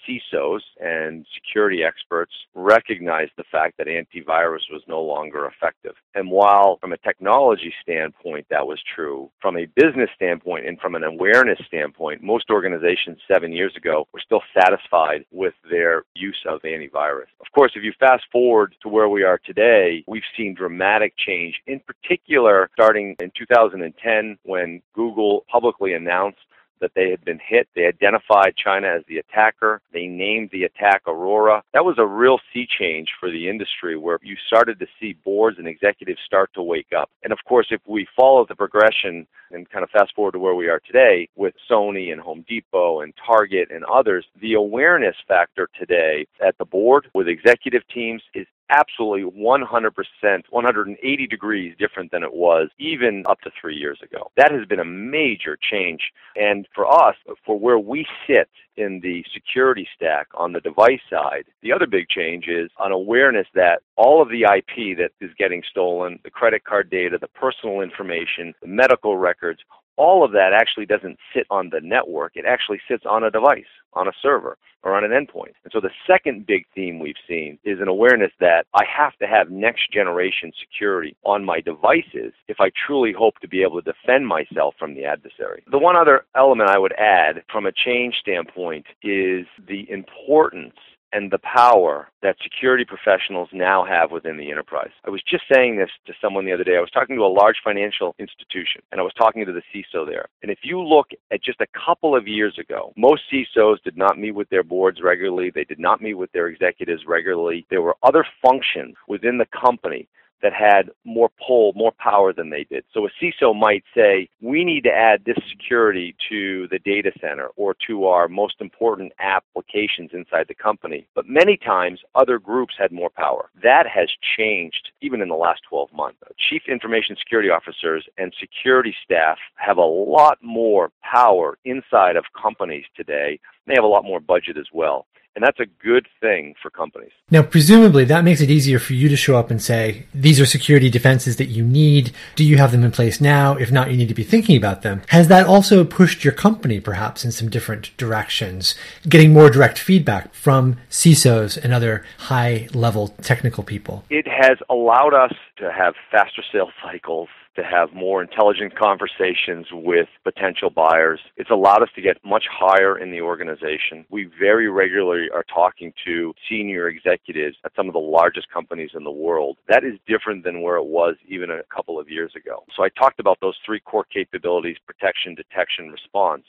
CISOs 0.08 0.60
and 0.80 1.26
security 1.34 1.82
experts 1.84 2.32
recognized 2.54 3.32
the 3.36 3.44
fact 3.50 3.76
that 3.78 3.86
antivirus 3.86 4.70
was 4.70 4.82
no 4.86 5.02
longer 5.02 5.46
effective. 5.46 5.94
And 6.14 6.30
while 6.30 6.78
from 6.80 6.92
a 6.92 6.98
technology 6.98 7.72
standpoint 7.82 8.46
that 8.50 8.66
was 8.66 8.80
true, 8.94 9.30
from 9.40 9.56
a 9.56 9.66
business 9.74 10.10
standpoint 10.14 10.66
and 10.66 10.78
from 10.80 10.94
an 10.94 11.04
awareness 11.04 11.58
standpoint, 11.66 12.22
most 12.22 12.50
organizations 12.50 13.18
seven 13.30 13.52
years 13.52 13.74
ago 13.76 14.06
were 14.12 14.20
still 14.24 14.42
satisfied 14.58 15.24
with 15.30 15.54
their 15.70 16.04
use 16.14 16.42
of 16.46 16.62
antivirus. 16.62 17.26
Of 17.40 17.52
course, 17.54 17.72
if 17.74 17.82
you 17.82 17.92
fast 17.98 18.24
forward 18.30 18.74
to 18.82 18.88
where 18.88 19.08
we 19.08 19.22
are 19.22 19.38
today, 19.44 20.04
we've 20.06 20.22
seen 20.36 20.54
dramatic 20.54 21.14
change, 21.16 21.54
in 21.66 21.80
particular 21.80 22.70
starting 22.72 23.16
in 23.20 23.30
2010 23.36 24.38
when 24.44 24.82
Google 24.94 25.44
publicly 25.50 25.94
announced 25.94 26.38
that 26.80 26.92
they 26.94 27.10
had 27.10 27.24
been 27.24 27.40
hit. 27.46 27.68
They 27.74 27.86
identified 27.86 28.54
China 28.56 28.88
as 28.88 29.02
the 29.08 29.18
attacker. 29.18 29.80
They 29.92 30.06
named 30.06 30.50
the 30.52 30.64
attack 30.64 31.02
Aurora. 31.06 31.62
That 31.72 31.84
was 31.84 31.96
a 31.98 32.06
real 32.06 32.38
sea 32.52 32.66
change 32.66 33.10
for 33.18 33.30
the 33.30 33.48
industry 33.48 33.96
where 33.96 34.18
you 34.22 34.36
started 34.46 34.78
to 34.80 34.86
see 35.00 35.14
boards 35.24 35.58
and 35.58 35.66
executives 35.66 36.20
start 36.24 36.50
to 36.54 36.62
wake 36.62 36.92
up. 36.96 37.10
And 37.22 37.32
of 37.32 37.38
course, 37.46 37.68
if 37.70 37.80
we 37.86 38.06
follow 38.16 38.46
the 38.46 38.54
progression 38.54 39.26
and 39.50 39.68
kind 39.70 39.82
of 39.82 39.90
fast 39.90 40.14
forward 40.14 40.32
to 40.32 40.38
where 40.38 40.54
we 40.54 40.68
are 40.68 40.80
today 40.80 41.28
with 41.36 41.54
Sony 41.70 42.12
and 42.12 42.20
Home 42.20 42.44
Depot 42.48 43.00
and 43.00 43.14
Target 43.24 43.70
and 43.70 43.84
others, 43.84 44.26
the 44.40 44.54
awareness 44.54 45.16
factor 45.28 45.68
today 45.78 46.26
at 46.44 46.58
the 46.58 46.64
board 46.64 47.08
with 47.14 47.28
executive 47.28 47.82
teams 47.92 48.22
is 48.34 48.46
absolutely 48.70 49.30
100%, 49.30 50.42
180 50.50 51.26
degrees 51.26 51.74
different 51.78 52.10
than 52.10 52.22
it 52.22 52.34
was 52.34 52.68
even 52.78 53.24
up 53.26 53.40
to 53.42 53.50
three 53.60 53.76
years 53.76 53.98
ago. 54.02 54.30
That 54.36 54.52
has 54.52 54.66
been 54.66 54.80
a 54.80 54.84
major 54.84 55.58
change. 55.60 56.00
And 56.36 56.66
for 56.74 56.86
us, 56.86 57.16
for 57.44 57.58
where 57.58 57.78
we 57.78 58.06
sit 58.26 58.48
in 58.76 59.00
the 59.00 59.24
security 59.32 59.86
stack 59.94 60.28
on 60.34 60.52
the 60.52 60.60
device 60.60 61.00
side, 61.08 61.44
the 61.62 61.72
other 61.72 61.86
big 61.86 62.08
change 62.08 62.46
is 62.48 62.70
an 62.80 62.92
awareness 62.92 63.46
that 63.54 63.82
all 63.96 64.20
of 64.20 64.28
the 64.28 64.42
IP 64.42 64.96
that 64.98 65.12
is 65.20 65.30
getting 65.38 65.62
stolen, 65.70 66.18
the 66.24 66.30
credit 66.30 66.64
card 66.64 66.90
data, 66.90 67.18
the 67.20 67.28
personal 67.28 67.80
information, 67.80 68.54
the 68.60 68.68
medical 68.68 69.16
records, 69.16 69.60
all 69.96 70.24
of 70.24 70.32
that 70.32 70.52
actually 70.52 70.86
doesn't 70.86 71.18
sit 71.34 71.46
on 71.50 71.70
the 71.70 71.80
network. 71.80 72.32
It 72.34 72.44
actually 72.46 72.80
sits 72.88 73.04
on 73.06 73.24
a 73.24 73.30
device, 73.30 73.64
on 73.92 74.08
a 74.08 74.12
server, 74.20 74.56
or 74.82 74.94
on 74.94 75.04
an 75.04 75.10
endpoint. 75.10 75.54
And 75.64 75.72
so 75.72 75.80
the 75.80 75.90
second 76.06 76.46
big 76.46 76.66
theme 76.74 76.98
we've 76.98 77.14
seen 77.26 77.58
is 77.64 77.80
an 77.80 77.88
awareness 77.88 78.32
that 78.40 78.66
I 78.74 78.84
have 78.84 79.16
to 79.18 79.26
have 79.26 79.50
next 79.50 79.90
generation 79.92 80.52
security 80.60 81.16
on 81.24 81.44
my 81.44 81.60
devices 81.60 82.32
if 82.48 82.60
I 82.60 82.70
truly 82.86 83.12
hope 83.12 83.38
to 83.40 83.48
be 83.48 83.62
able 83.62 83.80
to 83.80 83.92
defend 83.92 84.26
myself 84.26 84.74
from 84.78 84.94
the 84.94 85.04
adversary. 85.04 85.64
The 85.70 85.78
one 85.78 85.96
other 85.96 86.24
element 86.36 86.70
I 86.70 86.78
would 86.78 86.94
add 86.98 87.42
from 87.50 87.66
a 87.66 87.72
change 87.72 88.16
standpoint 88.20 88.86
is 89.02 89.46
the 89.66 89.90
importance 89.90 90.74
and 91.14 91.30
the 91.30 91.38
power 91.38 92.08
that 92.22 92.36
security 92.42 92.84
professionals 92.84 93.48
now 93.52 93.84
have 93.84 94.10
within 94.10 94.36
the 94.36 94.50
enterprise. 94.50 94.90
I 95.06 95.10
was 95.10 95.22
just 95.22 95.44
saying 95.50 95.76
this 95.76 95.90
to 96.06 96.12
someone 96.20 96.44
the 96.44 96.52
other 96.52 96.64
day. 96.64 96.76
I 96.76 96.80
was 96.80 96.90
talking 96.90 97.14
to 97.16 97.22
a 97.22 97.26
large 97.26 97.56
financial 97.62 98.16
institution 98.18 98.82
and 98.90 99.00
I 99.00 99.04
was 99.04 99.14
talking 99.16 99.46
to 99.46 99.52
the 99.52 99.62
CISO 99.72 100.04
there. 100.06 100.26
And 100.42 100.50
if 100.50 100.58
you 100.64 100.82
look 100.82 101.10
at 101.32 101.42
just 101.42 101.60
a 101.60 101.66
couple 101.86 102.16
of 102.16 102.26
years 102.26 102.58
ago, 102.58 102.92
most 102.96 103.22
CISOs 103.32 103.82
did 103.84 103.96
not 103.96 104.18
meet 104.18 104.32
with 104.32 104.48
their 104.50 104.64
boards 104.64 105.00
regularly. 105.02 105.52
They 105.54 105.64
did 105.64 105.78
not 105.78 106.02
meet 106.02 106.14
with 106.14 106.32
their 106.32 106.48
executives 106.48 107.02
regularly. 107.06 107.64
There 107.70 107.82
were 107.82 107.96
other 108.02 108.26
functions 108.42 108.96
within 109.06 109.38
the 109.38 109.46
company 109.46 110.08
that 110.44 110.52
had 110.52 110.90
more 111.04 111.30
pull, 111.44 111.72
more 111.74 111.92
power 111.98 112.30
than 112.34 112.50
they 112.50 112.64
did. 112.64 112.84
So 112.92 113.06
a 113.06 113.10
CISO 113.18 113.58
might 113.58 113.82
say, 113.96 114.28
we 114.42 114.62
need 114.62 114.84
to 114.84 114.90
add 114.90 115.24
this 115.24 115.38
security 115.50 116.14
to 116.28 116.68
the 116.70 116.78
data 116.78 117.12
center 117.18 117.48
or 117.56 117.74
to 117.86 118.04
our 118.04 118.28
most 118.28 118.56
important 118.60 119.12
applications 119.18 120.10
inside 120.12 120.44
the 120.46 120.54
company. 120.54 121.06
But 121.14 121.26
many 121.26 121.56
times 121.56 122.00
other 122.14 122.38
groups 122.38 122.74
had 122.78 122.92
more 122.92 123.08
power. 123.08 123.48
That 123.62 123.86
has 123.86 124.10
changed 124.36 124.90
even 125.00 125.22
in 125.22 125.30
the 125.30 125.34
last 125.34 125.62
12 125.66 125.88
months. 125.94 126.18
Chief 126.50 126.62
information 126.68 127.16
security 127.18 127.48
officers 127.48 128.04
and 128.18 128.34
security 128.38 128.94
staff 129.02 129.38
have 129.56 129.78
a 129.78 129.80
lot 129.80 130.36
more 130.42 130.92
power 131.02 131.56
inside 131.64 132.16
of 132.16 132.24
companies 132.40 132.84
today. 132.94 133.40
They 133.66 133.74
have 133.74 133.84
a 133.84 133.86
lot 133.86 134.04
more 134.04 134.20
budget 134.20 134.58
as 134.58 134.66
well. 134.74 135.06
And 135.34 135.44
that's 135.44 135.58
a 135.58 135.66
good 135.82 136.06
thing 136.20 136.54
for 136.62 136.70
companies. 136.70 137.10
Now, 137.30 137.42
presumably, 137.42 138.04
that 138.04 138.22
makes 138.22 138.40
it 138.40 138.50
easier 138.50 138.78
for 138.78 138.92
you 138.92 139.08
to 139.08 139.16
show 139.16 139.36
up 139.36 139.50
and 139.50 139.60
say, 139.60 140.06
these 140.14 140.40
are 140.40 140.46
security 140.46 140.88
defenses 140.88 141.36
that 141.36 141.46
you 141.46 141.64
need. 141.64 142.12
Do 142.36 142.44
you 142.44 142.56
have 142.58 142.70
them 142.70 142.84
in 142.84 142.92
place 142.92 143.20
now? 143.20 143.56
If 143.56 143.72
not, 143.72 143.90
you 143.90 143.96
need 143.96 144.08
to 144.08 144.14
be 144.14 144.22
thinking 144.22 144.56
about 144.56 144.82
them. 144.82 145.02
Has 145.08 145.26
that 145.28 145.46
also 145.46 145.84
pushed 145.84 146.22
your 146.22 146.32
company 146.34 146.78
perhaps 146.78 147.24
in 147.24 147.32
some 147.32 147.50
different 147.50 147.96
directions, 147.96 148.76
getting 149.08 149.32
more 149.32 149.50
direct 149.50 149.78
feedback 149.78 150.32
from 150.34 150.76
CISOs 150.88 151.56
and 151.62 151.74
other 151.74 152.04
high 152.18 152.68
level 152.72 153.08
technical 153.22 153.64
people? 153.64 154.04
It 154.10 154.28
has 154.28 154.58
allowed 154.70 155.14
us 155.14 155.34
to 155.56 155.72
have 155.72 155.94
faster 156.12 156.42
sales 156.52 156.72
cycles 156.82 157.28
to 157.56 157.62
have 157.62 157.92
more 157.92 158.22
intelligent 158.22 158.76
conversations 158.76 159.66
with 159.72 160.08
potential 160.24 160.70
buyers. 160.70 161.20
It's 161.36 161.50
allowed 161.50 161.82
us 161.82 161.88
to 161.94 162.02
get 162.02 162.16
much 162.24 162.44
higher 162.50 162.98
in 162.98 163.10
the 163.10 163.20
organization. 163.20 164.04
We 164.10 164.28
very 164.38 164.68
regularly 164.68 165.28
are 165.32 165.44
talking 165.44 165.92
to 166.04 166.34
senior 166.48 166.88
executives 166.88 167.56
at 167.64 167.72
some 167.76 167.88
of 167.88 167.92
the 167.92 168.00
largest 168.00 168.50
companies 168.50 168.90
in 168.94 169.04
the 169.04 169.10
world. 169.10 169.58
That 169.68 169.84
is 169.84 169.94
different 170.06 170.44
than 170.44 170.62
where 170.62 170.76
it 170.76 170.86
was 170.86 171.16
even 171.28 171.50
a 171.50 171.62
couple 171.74 171.98
of 171.98 172.08
years 172.08 172.32
ago. 172.36 172.64
So 172.76 172.82
I 172.82 172.88
talked 172.88 173.20
about 173.20 173.38
those 173.40 173.56
three 173.64 173.80
core 173.80 174.04
capabilities 174.04 174.76
protection, 174.86 175.34
detection, 175.34 175.90
response 175.90 176.44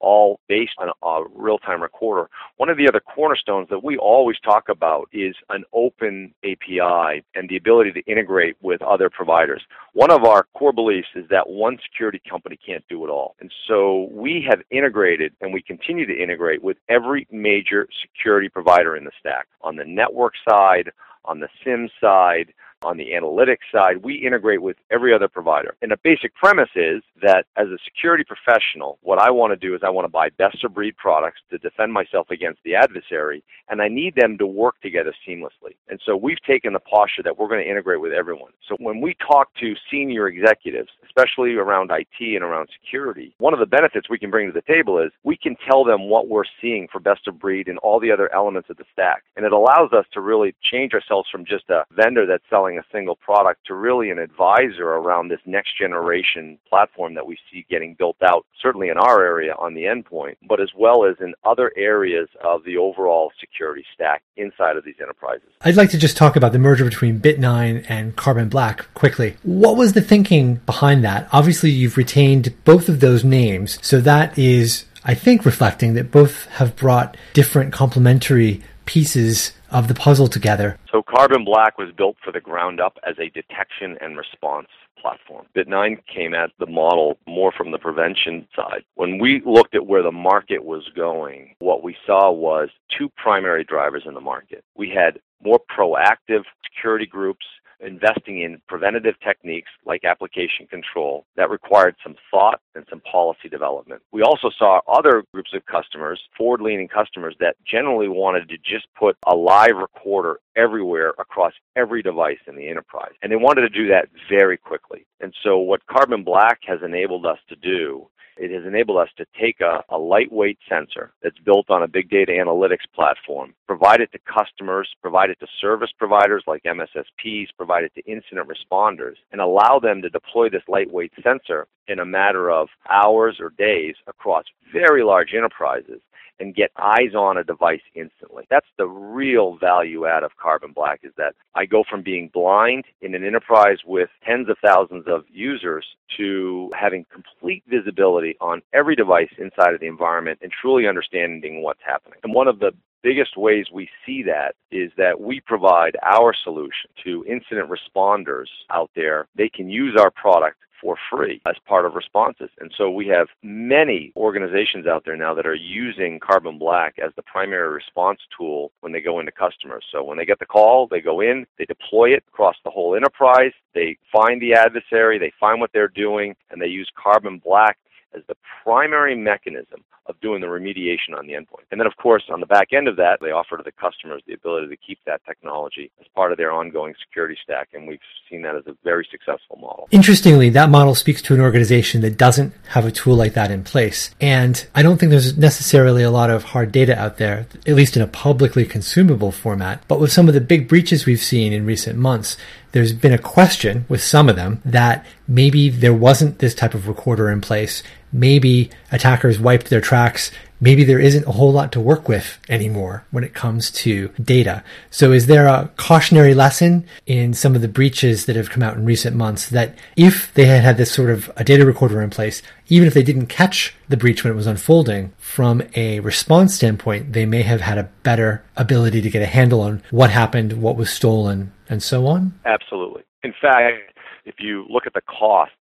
all 0.00 0.40
based 0.48 0.72
on 0.78 0.88
a 1.02 1.24
real-time 1.34 1.82
recorder. 1.82 2.28
One 2.56 2.68
of 2.68 2.76
the 2.76 2.88
other 2.88 3.00
cornerstones 3.00 3.68
that 3.70 3.82
we 3.82 3.96
always 3.96 4.36
talk 4.44 4.68
about 4.68 5.08
is 5.12 5.34
an 5.50 5.64
open 5.72 6.34
API 6.44 7.24
and 7.34 7.48
the 7.48 7.56
ability 7.56 7.92
to 7.92 8.00
integrate 8.10 8.56
with 8.60 8.82
other 8.82 9.10
providers. 9.10 9.62
One 9.92 10.10
of 10.10 10.24
our 10.24 10.46
core 10.54 10.72
beliefs 10.72 11.08
is 11.14 11.24
that 11.30 11.48
one 11.48 11.78
security 11.82 12.20
company 12.28 12.58
can't 12.64 12.84
do 12.88 13.04
it 13.04 13.08
all. 13.08 13.36
And 13.40 13.52
so 13.66 14.08
we 14.12 14.46
have 14.48 14.60
integrated 14.70 15.32
and 15.40 15.52
we 15.52 15.62
continue 15.62 16.06
to 16.06 16.22
integrate 16.22 16.62
with 16.62 16.76
every 16.88 17.26
major 17.30 17.88
security 18.02 18.48
provider 18.48 18.96
in 18.96 19.04
the 19.04 19.12
stack 19.18 19.46
on 19.62 19.76
the 19.76 19.84
network 19.84 20.34
side, 20.48 20.90
on 21.26 21.40
the 21.40 21.48
SIEM 21.64 21.88
side, 22.00 22.52
on 22.82 22.96
the 22.96 23.12
analytics 23.12 23.66
side, 23.72 24.04
we 24.04 24.14
integrate 24.14 24.60
with 24.60 24.76
every 24.90 25.14
other 25.14 25.28
provider. 25.28 25.76
And 25.82 25.90
the 25.90 25.96
basic 26.02 26.34
premise 26.34 26.68
is 26.74 27.02
that 27.22 27.46
as 27.56 27.68
a 27.68 27.78
security 27.84 28.24
professional, 28.24 28.98
what 29.02 29.18
I 29.18 29.30
want 29.30 29.52
to 29.52 29.56
do 29.56 29.74
is 29.74 29.80
I 29.82 29.90
want 29.90 30.04
to 30.04 30.10
buy 30.12 30.28
best 30.30 30.62
of 30.62 30.74
breed 30.74 30.96
products 30.96 31.40
to 31.50 31.58
defend 31.58 31.92
myself 31.92 32.30
against 32.30 32.60
the 32.64 32.74
adversary, 32.74 33.42
and 33.68 33.80
I 33.80 33.88
need 33.88 34.14
them 34.14 34.36
to 34.38 34.46
work 34.46 34.80
together 34.82 35.14
seamlessly. 35.26 35.74
And 35.88 36.00
so 36.04 36.16
we've 36.16 36.40
taken 36.46 36.74
the 36.74 36.80
posture 36.80 37.22
that 37.24 37.38
we're 37.38 37.48
going 37.48 37.64
to 37.64 37.70
integrate 37.70 38.00
with 38.00 38.12
everyone. 38.12 38.52
So 38.68 38.76
when 38.78 39.00
we 39.00 39.16
talk 39.26 39.54
to 39.60 39.74
senior 39.90 40.28
executives, 40.28 40.90
especially 41.04 41.54
around 41.54 41.90
IT 41.90 42.20
and 42.20 42.44
around 42.44 42.68
security, 42.82 43.34
one 43.38 43.54
of 43.54 43.60
the 43.60 43.66
benefits 43.66 44.10
we 44.10 44.18
can 44.18 44.30
bring 44.30 44.46
to 44.46 44.52
the 44.52 44.72
table 44.72 44.98
is 44.98 45.10
we 45.24 45.36
can 45.36 45.56
tell 45.68 45.82
them 45.82 46.08
what 46.10 46.28
we're 46.28 46.44
seeing 46.60 46.88
for 46.92 47.00
best 47.00 47.26
of 47.26 47.38
breed 47.38 47.68
and 47.68 47.78
all 47.78 47.98
the 47.98 48.12
other 48.12 48.32
elements 48.34 48.68
of 48.68 48.76
the 48.76 48.84
stack. 48.92 49.24
And 49.36 49.46
it 49.46 49.52
allows 49.52 49.92
us 49.92 50.04
to 50.12 50.20
really 50.20 50.54
change 50.62 50.92
ourselves 50.92 51.15
from 51.30 51.44
just 51.44 51.70
a 51.70 51.84
vendor 51.94 52.26
that's 52.26 52.44
selling 52.50 52.66
selling 52.66 52.78
a 52.78 52.82
single 52.92 53.16
product 53.16 53.66
to 53.66 53.74
really 53.74 54.10
an 54.10 54.18
advisor 54.18 54.88
around 54.88 55.28
this 55.28 55.40
next 55.46 55.78
generation 55.78 56.58
platform 56.68 57.14
that 57.14 57.26
we 57.26 57.36
see 57.50 57.64
getting 57.70 57.94
built 57.94 58.16
out, 58.22 58.44
certainly 58.60 58.88
in 58.88 58.96
our 58.96 59.24
area 59.24 59.54
on 59.58 59.74
the 59.74 59.82
endpoint, 59.82 60.36
but 60.48 60.60
as 60.60 60.70
well 60.76 61.04
as 61.04 61.16
in 61.20 61.34
other 61.44 61.72
areas 61.76 62.28
of 62.42 62.64
the 62.64 62.76
overall 62.76 63.30
security 63.38 63.84
stack 63.94 64.22
inside 64.36 64.76
of 64.76 64.84
these 64.84 64.96
enterprises. 65.00 65.48
I'd 65.60 65.76
like 65.76 65.90
to 65.90 65.98
just 65.98 66.16
talk 66.16 66.36
about 66.36 66.52
the 66.52 66.58
merger 66.58 66.84
between 66.84 67.20
Bit9 67.20 67.86
and 67.88 68.16
Carbon 68.16 68.48
Black 68.48 68.92
quickly. 68.94 69.36
What 69.42 69.76
was 69.76 69.92
the 69.92 70.02
thinking 70.02 70.56
behind 70.66 71.04
that? 71.04 71.28
Obviously, 71.32 71.70
you've 71.70 71.96
retained 71.96 72.54
both 72.64 72.88
of 72.88 73.00
those 73.00 73.24
names, 73.24 73.78
so 73.82 74.00
that 74.00 74.36
is 74.38 74.86
I 75.04 75.14
think 75.14 75.44
reflecting 75.44 75.94
that 75.94 76.10
both 76.10 76.46
have 76.46 76.74
brought 76.74 77.16
different 77.32 77.72
complementary 77.72 78.62
pieces 78.86 79.52
of 79.70 79.88
the 79.88 79.94
puzzle 79.94 80.28
together. 80.28 80.78
So 80.90 81.02
Carbon 81.02 81.44
Black 81.44 81.78
was 81.78 81.90
built 81.96 82.16
for 82.24 82.32
the 82.32 82.40
ground 82.40 82.80
up 82.80 82.98
as 83.06 83.16
a 83.18 83.28
detection 83.30 83.96
and 84.00 84.16
response 84.16 84.68
platform. 85.00 85.46
Bit9 85.54 85.98
came 86.12 86.34
at 86.34 86.50
the 86.58 86.66
model 86.66 87.18
more 87.26 87.52
from 87.52 87.70
the 87.70 87.78
prevention 87.78 88.48
side. 88.56 88.82
When 88.94 89.18
we 89.18 89.42
looked 89.44 89.74
at 89.74 89.86
where 89.86 90.02
the 90.02 90.12
market 90.12 90.64
was 90.64 90.88
going, 90.96 91.54
what 91.58 91.82
we 91.82 91.96
saw 92.06 92.30
was 92.30 92.70
two 92.96 93.10
primary 93.16 93.64
drivers 93.64 94.04
in 94.06 94.14
the 94.14 94.20
market. 94.20 94.64
We 94.76 94.88
had 94.90 95.20
more 95.42 95.60
proactive 95.60 96.44
security 96.64 97.06
groups 97.06 97.44
investing 97.80 98.42
in 98.42 98.60
preventative 98.68 99.14
techniques 99.20 99.70
like 99.84 100.04
application 100.04 100.66
control 100.68 101.26
that 101.36 101.50
required 101.50 101.94
some 102.02 102.14
thought 102.30 102.60
and 102.74 102.84
some 102.88 103.00
policy 103.00 103.48
development. 103.48 104.02
We 104.12 104.22
also 104.22 104.50
saw 104.58 104.80
other 104.88 105.24
groups 105.32 105.50
of 105.54 105.64
customers, 105.66 106.20
forward 106.36 106.60
leaning 106.60 106.88
customers, 106.88 107.36
that 107.40 107.56
generally 107.66 108.08
wanted 108.08 108.48
to 108.48 108.56
just 108.58 108.86
put 108.98 109.16
a 109.26 109.34
live 109.34 109.76
recorder 109.76 110.38
everywhere 110.56 111.12
across 111.18 111.52
every 111.76 112.02
device 112.02 112.38
in 112.46 112.56
the 112.56 112.68
enterprise. 112.68 113.12
And 113.22 113.30
they 113.30 113.36
wanted 113.36 113.62
to 113.62 113.68
do 113.68 113.88
that 113.88 114.08
very 114.28 114.56
quickly. 114.56 115.06
And 115.20 115.34
so 115.42 115.58
what 115.58 115.86
Carbon 115.86 116.24
Black 116.24 116.60
has 116.66 116.80
enabled 116.84 117.26
us 117.26 117.38
to 117.48 117.56
do 117.56 118.08
it 118.36 118.50
has 118.50 118.64
enabled 118.66 118.98
us 118.98 119.08
to 119.16 119.26
take 119.40 119.60
a, 119.60 119.82
a, 119.88 119.98
lightweight 119.98 120.58
sensor 120.68 121.12
that's 121.22 121.38
built 121.38 121.70
on 121.70 121.82
a 121.82 121.88
big 121.88 122.10
data 122.10 122.32
analytics 122.32 122.86
platform, 122.94 123.54
provide 123.66 124.00
it 124.00 124.12
to 124.12 124.18
customers, 124.18 124.88
provide 125.00 125.30
it 125.30 125.38
to 125.40 125.46
service 125.60 125.90
providers 125.98 126.44
like 126.46 126.62
MSSPs, 126.64 127.48
provide 127.56 127.84
it 127.84 127.92
to 127.94 128.10
incident 128.10 128.48
responders, 128.48 129.16
and 129.32 129.40
allow 129.40 129.78
them 129.80 130.02
to 130.02 130.10
deploy 130.10 130.48
this 130.48 130.62
lightweight 130.68 131.12
sensor 131.22 131.66
in 131.88 131.98
a 131.98 132.04
matter 132.04 132.50
of 132.50 132.68
hours 132.90 133.38
or 133.40 133.50
days 133.50 133.94
across 134.06 134.44
very 134.72 135.02
large 135.02 135.32
enterprises 135.34 136.00
and 136.40 136.54
get 136.54 136.70
eyes 136.76 137.14
on 137.16 137.36
a 137.36 137.44
device 137.44 137.80
instantly. 137.94 138.44
That's 138.50 138.66
the 138.78 138.86
real 138.86 139.56
value 139.56 140.06
add 140.06 140.22
of 140.22 140.36
Carbon 140.36 140.72
Black 140.72 141.00
is 141.02 141.12
that 141.16 141.34
I 141.54 141.66
go 141.66 141.84
from 141.88 142.02
being 142.02 142.30
blind 142.32 142.84
in 143.00 143.14
an 143.14 143.24
enterprise 143.24 143.78
with 143.84 144.08
tens 144.26 144.48
of 144.48 144.56
thousands 144.64 145.04
of 145.06 145.24
users 145.30 145.86
to 146.16 146.70
having 146.78 147.06
complete 147.12 147.62
visibility 147.68 148.36
on 148.40 148.62
every 148.72 148.96
device 148.96 149.30
inside 149.38 149.74
of 149.74 149.80
the 149.80 149.86
environment 149.86 150.38
and 150.42 150.52
truly 150.52 150.86
understanding 150.86 151.62
what's 151.62 151.80
happening. 151.84 152.18
And 152.22 152.34
one 152.34 152.48
of 152.48 152.58
the 152.58 152.72
biggest 153.02 153.36
ways 153.36 153.66
we 153.72 153.88
see 154.04 154.22
that 154.24 154.56
is 154.72 154.90
that 154.96 155.20
we 155.20 155.40
provide 155.40 155.96
our 156.02 156.34
solution 156.42 156.90
to 157.04 157.24
incident 157.28 157.70
responders 157.70 158.48
out 158.70 158.90
there. 158.96 159.28
They 159.36 159.48
can 159.48 159.70
use 159.70 159.96
our 159.96 160.10
product 160.10 160.56
for 160.80 160.96
free 161.10 161.40
as 161.46 161.56
part 161.66 161.86
of 161.86 161.94
responses. 161.94 162.50
And 162.60 162.72
so 162.76 162.90
we 162.90 163.06
have 163.08 163.28
many 163.42 164.12
organizations 164.16 164.86
out 164.86 165.04
there 165.04 165.16
now 165.16 165.34
that 165.34 165.46
are 165.46 165.54
using 165.54 166.20
Carbon 166.20 166.58
Black 166.58 166.96
as 167.04 167.12
the 167.16 167.22
primary 167.22 167.72
response 167.72 168.20
tool 168.36 168.72
when 168.80 168.92
they 168.92 169.00
go 169.00 169.20
into 169.20 169.32
customers. 169.32 169.84
So 169.92 170.02
when 170.02 170.18
they 170.18 170.26
get 170.26 170.38
the 170.38 170.46
call, 170.46 170.86
they 170.86 171.00
go 171.00 171.20
in, 171.20 171.46
they 171.58 171.64
deploy 171.64 172.10
it 172.10 172.24
across 172.28 172.56
the 172.64 172.70
whole 172.70 172.94
enterprise, 172.94 173.52
they 173.74 173.96
find 174.12 174.40
the 174.40 174.54
adversary, 174.54 175.18
they 175.18 175.32
find 175.38 175.60
what 175.60 175.70
they're 175.72 175.88
doing, 175.88 176.34
and 176.50 176.60
they 176.60 176.66
use 176.66 176.90
Carbon 176.96 177.40
Black 177.44 177.78
as 178.14 178.22
the 178.28 178.36
primary 178.62 179.14
mechanism 179.14 179.84
of 180.08 180.20
doing 180.20 180.40
the 180.40 180.46
remediation 180.46 181.16
on 181.16 181.26
the 181.26 181.32
endpoint. 181.32 181.64
And 181.70 181.80
then, 181.80 181.86
of 181.86 181.96
course, 181.96 182.24
on 182.30 182.40
the 182.40 182.46
back 182.46 182.72
end 182.72 182.88
of 182.88 182.96
that, 182.96 183.18
they 183.20 183.30
offer 183.30 183.56
to 183.56 183.62
the 183.62 183.72
customers 183.72 184.22
the 184.26 184.34
ability 184.34 184.68
to 184.68 184.76
keep 184.76 184.98
that 185.06 185.20
technology 185.26 185.90
as 186.00 186.06
part 186.14 186.32
of 186.32 186.38
their 186.38 186.52
ongoing 186.52 186.94
security 187.06 187.36
stack. 187.42 187.68
And 187.74 187.86
we've 187.86 187.98
seen 188.30 188.42
that 188.42 188.54
as 188.54 188.66
a 188.66 188.76
very 188.84 189.06
successful 189.10 189.58
model. 189.60 189.88
Interestingly, 189.90 190.50
that 190.50 190.70
model 190.70 190.94
speaks 190.94 191.22
to 191.22 191.34
an 191.34 191.40
organization 191.40 192.00
that 192.02 192.16
doesn't 192.16 192.52
have 192.68 192.84
a 192.84 192.90
tool 192.90 193.16
like 193.16 193.34
that 193.34 193.50
in 193.50 193.64
place. 193.64 194.14
And 194.20 194.66
I 194.74 194.82
don't 194.82 194.98
think 194.98 195.10
there's 195.10 195.36
necessarily 195.36 196.02
a 196.02 196.10
lot 196.10 196.30
of 196.30 196.44
hard 196.44 196.72
data 196.72 196.98
out 196.98 197.18
there, 197.18 197.46
at 197.66 197.74
least 197.74 197.96
in 197.96 198.02
a 198.02 198.06
publicly 198.06 198.64
consumable 198.64 199.32
format. 199.32 199.82
But 199.88 200.00
with 200.00 200.12
some 200.12 200.28
of 200.28 200.34
the 200.34 200.40
big 200.40 200.68
breaches 200.68 201.06
we've 201.06 201.22
seen 201.22 201.52
in 201.52 201.66
recent 201.66 201.98
months, 201.98 202.36
there's 202.72 202.92
been 202.92 203.12
a 203.12 203.18
question 203.18 203.86
with 203.88 204.02
some 204.02 204.28
of 204.28 204.36
them 204.36 204.60
that 204.64 205.06
maybe 205.26 205.70
there 205.70 205.94
wasn't 205.94 206.40
this 206.40 206.54
type 206.54 206.74
of 206.74 206.88
recorder 206.88 207.30
in 207.30 207.40
place. 207.40 207.82
Maybe 208.12 208.70
attackers 208.92 209.38
wiped 209.38 209.70
their 209.70 209.80
tracks. 209.80 210.30
Maybe 210.58 210.84
there 210.84 210.98
isn't 210.98 211.26
a 211.26 211.32
whole 211.32 211.52
lot 211.52 211.70
to 211.72 211.80
work 211.80 212.08
with 212.08 212.38
anymore 212.48 213.04
when 213.10 213.24
it 213.24 213.34
comes 213.34 213.70
to 213.72 214.08
data. 214.22 214.64
So 214.90 215.12
is 215.12 215.26
there 215.26 215.46
a 215.46 215.70
cautionary 215.76 216.32
lesson 216.32 216.86
in 217.04 217.34
some 217.34 217.54
of 217.54 217.60
the 217.60 217.68
breaches 217.68 218.24
that 218.24 218.36
have 218.36 218.48
come 218.48 218.62
out 218.62 218.74
in 218.76 218.86
recent 218.86 219.14
months 219.14 219.50
that 219.50 219.76
if 219.96 220.32
they 220.32 220.46
had 220.46 220.62
had 220.62 220.78
this 220.78 220.90
sort 220.90 221.10
of 221.10 221.30
a 221.36 221.44
data 221.44 221.66
recorder 221.66 222.00
in 222.00 222.08
place, 222.08 222.40
even 222.68 222.88
if 222.88 222.94
they 222.94 223.02
didn't 223.02 223.26
catch 223.26 223.74
the 223.88 223.98
breach 223.98 224.24
when 224.24 224.32
it 224.32 224.36
was 224.36 224.46
unfolding, 224.46 225.12
from 225.18 225.62
a 225.74 226.00
response 226.00 226.54
standpoint, 226.54 227.12
they 227.12 227.26
may 227.26 227.42
have 227.42 227.60
had 227.60 227.76
a 227.76 227.90
better 228.02 228.42
ability 228.56 229.02
to 229.02 229.10
get 229.10 229.20
a 229.20 229.26
handle 229.26 229.60
on 229.60 229.82
what 229.90 230.10
happened, 230.10 230.62
what 230.62 230.76
was 230.76 230.88
stolen, 230.88 231.52
and 231.68 231.82
so 231.82 232.06
on? 232.06 232.32
Absolutely. 232.46 233.02
In 233.22 233.34
fact, 233.38 233.92
if 234.24 234.36
you 234.38 234.64
look 234.70 234.86
at 234.86 234.94
the 234.94 235.02
costs 235.02 235.54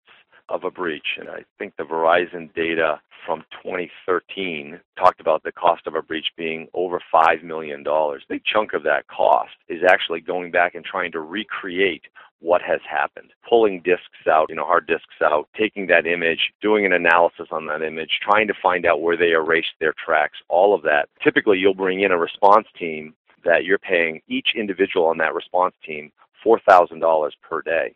of 0.48 0.64
a 0.64 0.70
breach, 0.70 1.16
and 1.18 1.28
I 1.28 1.44
think 1.58 1.76
the 1.76 1.84
Verizon 1.84 2.52
data 2.54 3.00
from 3.24 3.44
2013 3.62 4.78
talked 4.98 5.20
about 5.20 5.42
the 5.42 5.52
cost 5.52 5.86
of 5.86 5.94
a 5.94 6.02
breach 6.02 6.26
being 6.36 6.68
over 6.74 7.00
$5 7.12 7.42
million. 7.42 7.84
A 7.86 8.18
big 8.28 8.42
chunk 8.44 8.74
of 8.74 8.82
that 8.82 9.06
cost 9.08 9.52
is 9.68 9.82
actually 9.88 10.20
going 10.20 10.50
back 10.50 10.74
and 10.74 10.84
trying 10.84 11.12
to 11.12 11.20
recreate 11.20 12.02
what 12.40 12.60
has 12.60 12.80
happened. 12.88 13.30
Pulling 13.48 13.80
disks 13.80 14.26
out, 14.30 14.50
you 14.50 14.56
know, 14.56 14.66
hard 14.66 14.86
disks 14.86 15.22
out, 15.22 15.48
taking 15.56 15.86
that 15.86 16.06
image, 16.06 16.52
doing 16.60 16.84
an 16.84 16.92
analysis 16.92 17.48
on 17.50 17.66
that 17.66 17.82
image, 17.82 18.18
trying 18.20 18.46
to 18.46 18.54
find 18.62 18.84
out 18.84 19.00
where 19.00 19.16
they 19.16 19.30
erased 19.30 19.72
their 19.80 19.94
tracks, 20.04 20.38
all 20.48 20.74
of 20.74 20.82
that. 20.82 21.08
Typically, 21.22 21.58
you'll 21.58 21.74
bring 21.74 22.02
in 22.02 22.12
a 22.12 22.18
response 22.18 22.66
team 22.78 23.14
that 23.44 23.64
you're 23.64 23.78
paying 23.78 24.20
each 24.28 24.48
individual 24.54 25.06
on 25.06 25.16
that 25.18 25.34
response 25.34 25.74
team 25.84 26.12
$4,000 26.44 27.30
per 27.42 27.62
day. 27.62 27.94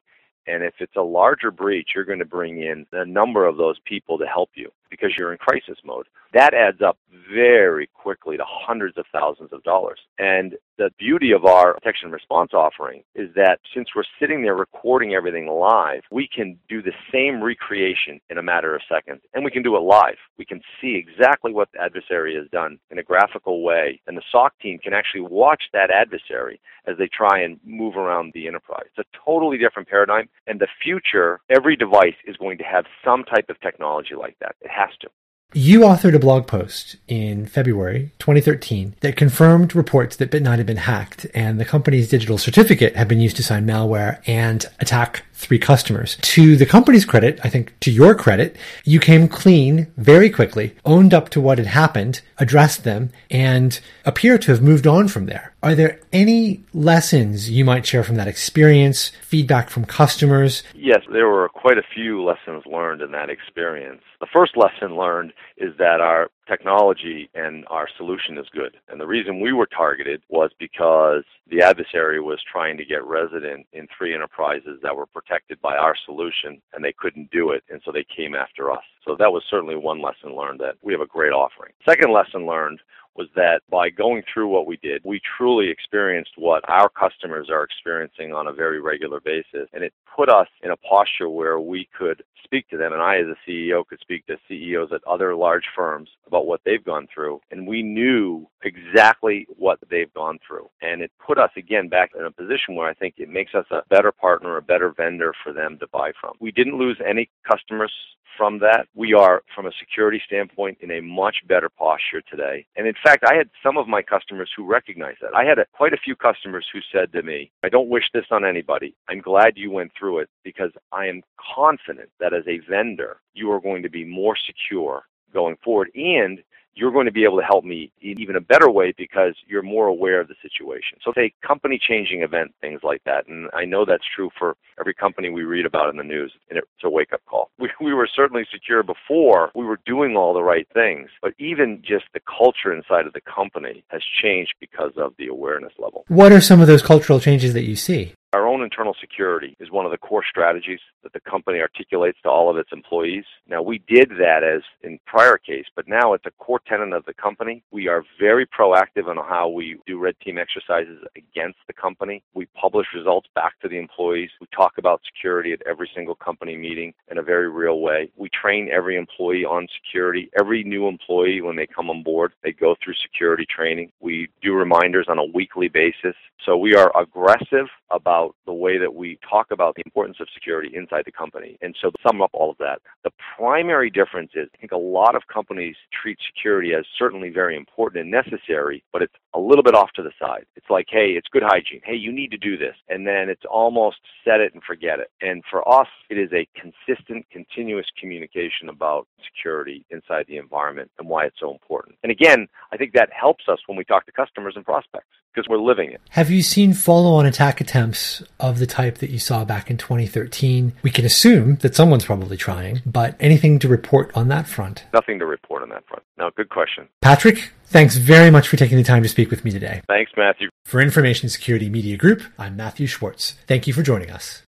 And 0.49 0.62
if 0.62 0.75
it's 0.78 0.97
a 0.97 1.02
larger 1.02 1.50
breach, 1.50 1.90
you're 1.95 2.05
going 2.05 2.19
to 2.21 2.25
bring 2.25 2.62
in 2.62 2.87
a 2.93 3.05
number 3.05 3.47
of 3.47 3.57
those 3.57 3.78
people 3.85 4.19
to 4.19 4.26
help 4.26 4.50
you 4.55 4.71
because 4.90 5.11
you're 5.19 5.33
in 5.33 5.38
crisis 5.38 5.78
mode. 5.85 6.07
That 6.35 6.52
adds 6.54 6.82
up 6.82 6.99
very 7.32 7.88
quickly 7.94 8.37
to 8.37 8.44
hundreds 8.47 8.99
of 8.99 9.06
thousands 9.12 9.52
of 9.52 9.62
dollars. 9.62 9.99
And 10.18 10.56
the 10.76 10.90
beauty 10.99 11.32
of 11.32 11.44
our 11.44 11.75
detection 11.75 12.11
response 12.11 12.52
offering 12.52 13.02
is 13.14 13.30
that 13.35 13.61
since 13.75 13.88
we're 13.94 14.02
sitting 14.20 14.42
there 14.42 14.54
recording 14.54 15.14
everything 15.14 15.47
live, 15.47 16.02
we 16.11 16.28
can 16.28 16.58
do 16.68 16.82
the 16.82 16.92
same 17.12 17.42
recreation 17.42 18.20
in 18.30 18.38
a 18.38 18.42
matter 18.42 18.75
of 18.75 18.82
seconds. 18.88 19.23
And 19.35 19.44
we 19.44 19.50
can 19.50 19.62
do 19.62 19.76
it 19.76 19.80
live. 19.80 20.16
We 20.38 20.44
can 20.44 20.61
see 20.80 20.97
exactly 20.97 21.52
what 21.52 21.68
the 21.73 21.80
adversary 21.80 22.35
has 22.37 22.49
done 22.50 22.78
in 22.90 22.99
a 22.99 23.02
graphical 23.02 23.62
way. 23.62 24.00
And 24.06 24.16
the 24.16 24.23
SOC 24.30 24.52
team 24.61 24.78
can 24.78 24.92
actually 24.92 25.23
watch 25.23 25.64
that 25.73 25.91
adversary 25.91 26.60
as 26.86 26.97
they 26.99 27.08
try 27.08 27.41
and 27.41 27.58
move 27.64 27.97
around 27.97 28.32
the 28.34 28.47
enterprise. 28.47 28.86
It's 28.97 29.08
a 29.08 29.19
totally 29.25 29.58
different 29.58 29.88
paradigm. 29.88 30.28
And 30.47 30.60
the 30.60 30.69
future, 30.82 31.41
every 31.50 31.76
device 31.76 32.17
is 32.26 32.36
going 32.36 32.58
to 32.58 32.64
have 32.64 32.84
some 33.04 33.25
type 33.25 33.49
of 33.49 33.60
technology 33.60 34.14
like 34.14 34.36
that. 34.41 34.56
It 34.60 34.71
has 34.71 34.91
to. 35.00 35.08
You 35.54 35.80
authored 35.80 36.15
a 36.15 36.19
blog 36.19 36.47
post 36.47 36.97
in 37.08 37.47
February 37.47 38.13
2013 38.19 38.97
that 39.00 39.17
confirmed 39.17 39.75
reports 39.75 40.15
that 40.17 40.30
Bit9 40.30 40.58
had 40.58 40.67
been 40.67 40.76
hacked 40.76 41.26
and 41.32 41.58
the 41.58 41.65
company's 41.65 42.11
digital 42.11 42.37
certificate 42.37 42.97
had 42.97 43.08
been 43.08 43.19
used 43.19 43.37
to 43.37 43.43
sign 43.43 43.67
malware 43.67 44.21
and 44.26 44.67
attack 44.78 45.25
three 45.39 45.59
customers. 45.59 46.19
To 46.21 46.57
the 46.57 46.67
company's 46.67 47.05
credit, 47.05 47.39
I 47.45 47.49
think 47.49 47.73
to 47.81 47.93
your 47.93 48.15
credit, 48.17 48.57
you 48.85 48.99
came 48.99 49.29
clean 49.29 49.87
very 49.97 50.31
quickly, 50.31 50.75
owned 50.85 51.15
up 51.15 51.29
to 51.31 51.41
what 51.41 51.59
had 51.59 51.69
happened, 51.69 52.21
addressed 52.39 52.83
them, 52.83 53.11
and 53.31 53.79
appear 54.05 54.37
to 54.37 54.51
have 54.51 54.61
moved 54.61 54.87
on 54.87 55.07
from 55.07 55.27
there. 55.27 55.55
Are 55.63 55.77
there 55.77 56.01
any 56.13 56.65
lessons 56.75 57.51
you 57.51 57.65
might 57.65 57.87
share 57.87 58.03
from 58.03 58.17
that 58.17 58.27
experience, 58.27 59.13
feedback 59.23 59.71
from 59.71 59.85
customers? 59.85 60.65
Yes, 60.75 61.03
there 61.13 61.29
were 61.29 61.49
quite 61.49 61.79
a 61.79 61.83
few 61.95 62.23
lessons 62.23 62.65
learned 62.67 63.01
in 63.01 63.13
that 63.13 63.31
experience. 63.31 64.03
The 64.21 64.27
first 64.33 64.57
lesson 64.57 64.97
learned 64.97 65.33
is 65.57 65.73
that 65.79 66.01
our 66.01 66.29
technology 66.49 67.28
and 67.34 67.65
our 67.69 67.89
solution 67.97 68.39
is 68.39 68.47
good. 68.52 68.76
And 68.89 69.00
the 69.00 69.06
reason 69.06 69.41
we 69.41 69.52
were 69.52 69.67
targeted 69.67 70.23
was 70.28 70.50
because 70.58 71.25
the 71.50 71.63
adversary 71.63 72.21
was 72.21 72.41
trying 72.50 72.76
to 72.78 72.84
get 72.84 73.04
resident 73.04 73.67
in 73.73 73.87
three 73.97 74.15
enterprises 74.15 74.80
that 74.82 74.97
were 74.97 75.06
protected 75.06 75.61
by 75.61 75.76
our 75.76 75.95
solution 76.06 76.61
and 76.73 76.84
they 76.84 76.95
couldn't 76.97 77.30
do 77.30 77.50
it. 77.50 77.63
And 77.71 77.80
so 77.84 77.93
they 77.93 78.04
came 78.04 78.34
after 78.34 78.71
us. 78.71 78.84
So 79.06 79.17
that 79.19 79.32
was 79.32 79.43
certainly 79.49 79.76
one 79.76 80.02
lesson 80.02 80.34
learned 80.34 80.61
that 80.61 80.76
we 80.82 80.93
have 80.93 81.02
a 81.02 81.06
great 81.06 81.32
offering. 81.32 81.73
Second 81.89 82.13
lesson 82.13 82.47
learned 82.47 82.80
was 83.19 83.28
that 83.35 83.63
by 83.69 83.91
going 83.91 84.23
through 84.33 84.47
what 84.47 84.67
we 84.67 84.76
did, 84.76 85.02
we 85.04 85.21
truly 85.37 85.69
experienced 85.69 86.31
what 86.37 86.63
our 86.69 86.89
customers 86.89 87.49
are 87.50 87.65
experiencing 87.65 88.33
on 88.33 88.47
a 88.47 88.52
very 88.52 88.81
regular 88.81 89.21
basis. 89.21 89.69
And 89.73 89.83
it 89.83 89.93
put 90.17 90.28
us 90.28 90.47
in 90.63 90.71
a 90.71 90.76
posture 90.76 91.28
where 91.28 91.59
we 91.59 91.89
could 91.99 92.23
speak 92.45 92.69
to 92.69 92.76
them. 92.76 92.93
And 92.93 93.02
I, 93.02 93.19
as 93.19 93.26
a 93.26 93.50
CEO, 93.50 93.85
could 93.85 93.99
speak 94.00 94.25
to 94.26 94.37
CEOs 94.47 94.93
at 94.93 95.00
other 95.04 95.35
large 95.35 95.65
firms 95.75 96.09
about 96.28 96.47
what 96.47 96.61
they've 96.65 96.85
gone 96.85 97.09
through. 97.13 97.41
And 97.50 97.67
we 97.67 97.83
knew 97.83 98.47
exactly 98.63 99.49
what 99.57 99.81
they've 99.91 100.15
gone 100.15 100.39
through. 100.47 100.71
And 100.81 101.02
it 101.02 101.11
put 101.25 101.39
us 101.39 101.50
again 101.57 101.89
back 101.89 102.13
in 102.17 102.25
a 102.25 102.31
position 102.31 102.76
where 102.76 102.89
I 102.89 102.95
think 102.95 103.15
it 103.19 103.28
makes 103.28 103.52
us 103.52 103.67
a 103.73 103.83
better 103.91 104.13
partner, 104.13 104.57
a 104.57 104.63
better 104.63 104.95
vendor 104.97 105.35
for 105.43 105.52
them 105.52 105.76
to 105.81 105.89
buy 105.89 106.13
from. 106.21 106.35
We 106.39 106.52
didn't 106.52 106.78
lose 106.78 106.99
any 107.04 107.28
customers 107.50 107.93
from 108.36 108.58
that. 108.60 108.86
We 108.95 109.14
are, 109.14 109.43
from 109.54 109.67
a 109.67 109.73
security 109.78 110.21
standpoint, 110.26 110.78
in 110.80 110.91
a 110.91 111.00
much 111.00 111.36
better 111.47 111.69
posture 111.69 112.21
today. 112.21 112.67
And 112.76 112.86
in 112.86 112.95
fact, 113.02 113.25
I 113.25 113.34
had 113.34 113.50
some 113.62 113.76
of 113.76 113.88
my 113.88 114.02
customers 114.02 114.50
who 114.56 114.64
recognized 114.64 115.19
that. 115.23 115.34
I 115.34 115.45
had 115.45 115.58
a, 115.58 115.67
quite 115.73 115.93
a 115.93 115.99
few 115.99 116.17
customers 116.17 116.67
who 116.73 116.80
said 116.93 117.12
to 117.12 117.23
me, 117.23 117.50
I 117.62 117.69
don't 117.69 117.88
wish 117.88 118.04
this 118.12 118.26
on 118.30 118.45
anybody. 118.45 118.95
I'm 119.08 119.21
glad 119.21 119.52
you 119.56 119.71
went 119.71 119.93
through 119.99 120.19
it 120.21 120.30
because 120.45 120.71
I 120.93 121.06
am 121.06 121.23
confident 121.54 122.10
that 122.21 122.34
as 122.34 122.45
a 122.47 122.60
vendor, 122.69 123.21
you 123.34 123.50
are 123.52 123.60
going 123.60 123.82
to 123.82 123.91
be 123.91 124.04
more 124.04 124.36
secure 124.36 125.04
going 125.32 125.56
forward. 125.62 125.91
And 125.95 126.43
you're 126.75 126.93
going 126.93 127.07
to 127.07 127.13
be 127.13 127.25
able 127.25 127.39
to 127.39 127.45
help 127.45 127.65
me 127.65 127.91
in 128.00 128.21
even 128.21 128.37
a 128.37 128.41
better 128.41 128.71
way 128.71 128.93
because 128.97 129.35
you're 129.47 129.63
more 129.63 129.87
aware 129.87 130.21
of 130.21 130.28
the 130.28 130.35
situation. 130.41 130.99
So, 131.04 131.13
say 131.15 131.33
company 131.47 131.78
changing 131.78 132.23
event, 132.23 132.54
things 132.61 132.81
like 132.83 133.02
that. 133.04 133.26
And 133.26 133.49
I 133.52 133.65
know 133.65 133.85
that's 133.85 134.04
true 134.15 134.31
for 134.39 134.57
every 134.78 134.95
company 134.95 135.31
we 135.31 135.43
read 135.43 135.67
about 135.67 135.91
in 135.91 135.97
the 135.97 136.04
news. 136.04 136.33
And 136.50 136.59
it's 136.59 136.69
a 136.85 136.91
wake 136.91 137.13
up 137.13 137.23
call. 137.26 137.50
We, 137.59 137.69
we 137.81 137.93
were 137.93 138.09
certainly 138.15 138.45
secure 138.52 138.85
before. 138.85 139.50
We 139.54 139.65
were 139.65 139.81
doing 139.85 140.17
all 140.17 140.33
the 140.33 140.45
right 140.45 140.67
things. 140.73 141.11
But 141.21 141.35
even 141.39 141.83
just 141.85 142.04
the 142.15 142.21
culture 142.21 142.73
inside 142.73 143.07
of 143.07 143.13
the 143.13 143.21
company 143.21 143.83
has 143.89 144.00
changed 144.23 144.54
because 144.61 144.93
of 144.97 145.15
the 145.19 145.26
awareness 145.26 145.73
level. 145.76 146.04
What 146.07 146.31
are 146.31 146.41
some 146.41 146.61
of 146.61 146.69
those 146.69 146.83
cultural 146.83 147.19
changes 147.19 147.54
that 147.54 147.65
you 147.65 147.75
see? 147.75 148.15
Our 148.33 148.47
internal 148.69 148.95
security 149.00 149.57
is 149.61 149.71
one 149.71 149.87
of 149.87 149.93
the 149.93 149.97
core 149.97 150.25
strategies 150.28 150.81
that 151.02 151.15
the 151.15 151.21
company 151.21 151.59
articulates 151.61 152.19
to 152.23 152.28
all 152.28 152.50
of 152.50 152.59
its 152.59 152.69
employees. 152.71 153.25
Now, 153.49 153.63
we 153.63 153.78
did 153.89 154.11
that 154.19 154.43
as 154.45 154.61
in 154.83 154.99
prior 155.07 155.39
case, 155.39 155.65
but 155.75 155.89
now 155.89 156.13
it's 156.13 156.26
a 156.26 156.31
core 156.33 156.61
tenet 156.69 156.93
of 156.93 157.07
the 157.07 157.15
company. 157.15 157.63
We 157.71 157.89
are 157.89 158.04
very 158.21 158.47
proactive 158.47 159.09
on 159.09 159.17
how 159.17 159.49
we 159.49 159.78
do 159.87 159.99
red 159.99 160.17
team 160.21 160.37
exercises 160.37 160.99
against 161.17 161.59
the 161.67 161.73
company. 161.73 162.23
We 162.35 162.45
publish 162.61 162.89
results 162.95 163.28
back 163.35 163.59
to 163.63 163.69
the 163.69 163.78
employees. 163.78 164.28
We 164.39 164.49
talk 164.54 164.75
about 164.76 165.00
security 165.07 165.54
at 165.54 165.63
every 165.67 165.91
single 165.95 166.15
company 166.15 166.57
meeting 166.57 166.93
in 167.11 167.17
a 167.17 167.23
very 167.23 167.49
real 167.49 167.81
way. 167.81 168.11
We 168.17 168.28
train 168.28 168.69
every 168.71 168.97
employee 168.97 169.47
on 169.47 169.67
security. 169.83 170.28
Every 170.39 170.63
new 170.63 170.89
employee, 170.89 171.41
when 171.41 171.57
they 171.57 171.67
come 171.67 171.89
on 171.89 172.02
board, 172.02 172.33
they 172.43 172.52
go 172.52 172.76
through 172.85 172.95
security 173.00 173.47
training. 173.49 173.93
We 174.00 174.28
do 174.43 174.52
reminders 174.52 175.07
on 175.09 175.19
a 175.19 175.25
weekly 175.25 175.69
basis. 175.69 176.17
So 176.45 176.57
we 176.57 176.75
are 176.75 176.93
aggressive 177.00 177.69
about 177.91 178.35
the 178.47 178.52
way 178.58 178.78
that 178.78 178.94
we 178.94 179.18
talk 179.28 179.50
about 179.50 179.75
the 179.76 179.82
importance 179.84 180.18
of 180.21 180.28
security 180.34 180.71
inside 180.75 181.02
the 181.06 181.12
company. 181.12 181.56
And 181.62 181.75
so 181.80 181.90
to 181.90 181.97
sum 182.06 182.21
up 182.21 182.30
all 182.32 182.50
of 182.50 182.58
that, 182.58 182.80
the 183.04 183.10
primary 183.36 183.90
difference 183.90 184.32
is 184.34 184.49
I 184.54 184.58
think 184.58 184.73
a 184.73 184.76
lot 184.76 185.14
of 185.14 185.23
companies 185.32 185.76
treat 186.02 186.18
security 186.34 186.75
as 186.75 186.84
certainly 186.99 187.30
very 187.30 187.56
important 187.56 188.02
and 188.02 188.10
necessary, 188.10 188.82
but 188.92 189.02
it's 189.02 189.14
a 189.34 189.38
little 189.38 189.62
bit 189.62 189.75
off 189.75 189.90
to 189.92 190.02
the 190.02 190.10
side. 190.18 190.47
It's 190.56 190.71
like, 190.71 190.86
hey, 190.90 191.10
it's 191.16 191.28
good 191.30 191.42
hygiene. 191.44 191.80
Hey, 191.84 191.94
you 191.94 192.12
need 192.12 192.30
to 192.30 192.38
do 192.38 192.56
this. 192.56 192.75
And 192.88 193.06
then 193.06 193.28
it's 193.28 193.44
almost 193.50 193.99
set 194.25 194.40
it 194.40 194.54
and 194.54 194.62
forget 194.62 194.99
it. 194.99 195.10
And 195.21 195.42
for 195.50 195.66
us, 195.68 195.88
it 196.10 196.18
is 196.18 196.30
a 196.32 196.49
consistent, 196.58 197.26
continuous 197.30 197.86
communication 198.00 198.68
about 198.68 199.06
security 199.25 199.84
inside 199.90 200.26
the 200.28 200.36
environment 200.36 200.90
and 200.99 201.08
why 201.08 201.25
it's 201.25 201.38
so 201.38 201.52
important. 201.52 201.97
And 202.02 202.10
again, 202.10 202.49
I 202.73 202.76
think 202.76 202.92
that 202.94 203.10
helps 203.12 203.44
us 203.49 203.58
when 203.66 203.76
we 203.76 203.84
talk 203.84 204.06
to 204.06 204.12
customers 204.12 204.54
and 204.56 204.64
prospects 204.64 205.06
because 205.34 205.49
we're 205.49 205.58
living 205.58 205.92
it. 205.92 206.00
Have 206.10 206.30
you 206.30 206.42
seen 206.42 206.73
follow 206.73 207.12
on 207.12 207.26
attack 207.26 207.60
attempts 207.60 208.23
of 208.49 208.58
the 208.58 208.67
type 208.67 208.99
that 208.99 209.11
you 209.11 209.19
saw 209.19 209.45
back 209.45 209.71
in 209.71 209.76
2013? 209.76 210.75
We 210.82 210.91
can 210.91 211.04
assume 211.04 211.56
that 211.56 211.75
someone's 211.75 212.04
probably 212.04 212.37
trying, 212.37 212.82
but 212.84 213.15
anything 213.21 213.58
to 213.61 213.69
report 213.69 214.11
on 214.15 214.28
that 214.28 214.47
front? 214.47 214.84
Nothing 214.93 215.19
to 215.19 215.26
report 215.26 215.63
on 215.63 215.69
that 215.71 215.87
front. 215.87 216.02
No, 216.19 216.30
good 216.37 216.49
question. 216.49 216.89
Patrick, 217.00 217.52
thanks 217.67 217.97
very 217.97 218.30
much 218.30 218.49
for 218.49 218.56
taking 218.56 218.78
the 218.78 218.84
time 218.84 219.02
to 219.02 219.08
speak 219.08 219.30
with 219.30 219.45
me 219.45 219.50
today. 219.50 219.82
Thanks, 219.87 220.13
Matthew. 220.17 220.49
For 220.65 220.80
Information 220.80 221.28
Security 221.28 221.69
Media 221.69 221.97
Group, 221.97 222.23
I'm 222.39 222.56
Matthew 222.56 222.87
Schwartz. 222.87 223.32
Thank 223.47 223.67
you 223.67 223.73
for 223.73 223.82
joining 223.82 224.11
us. 224.11 224.43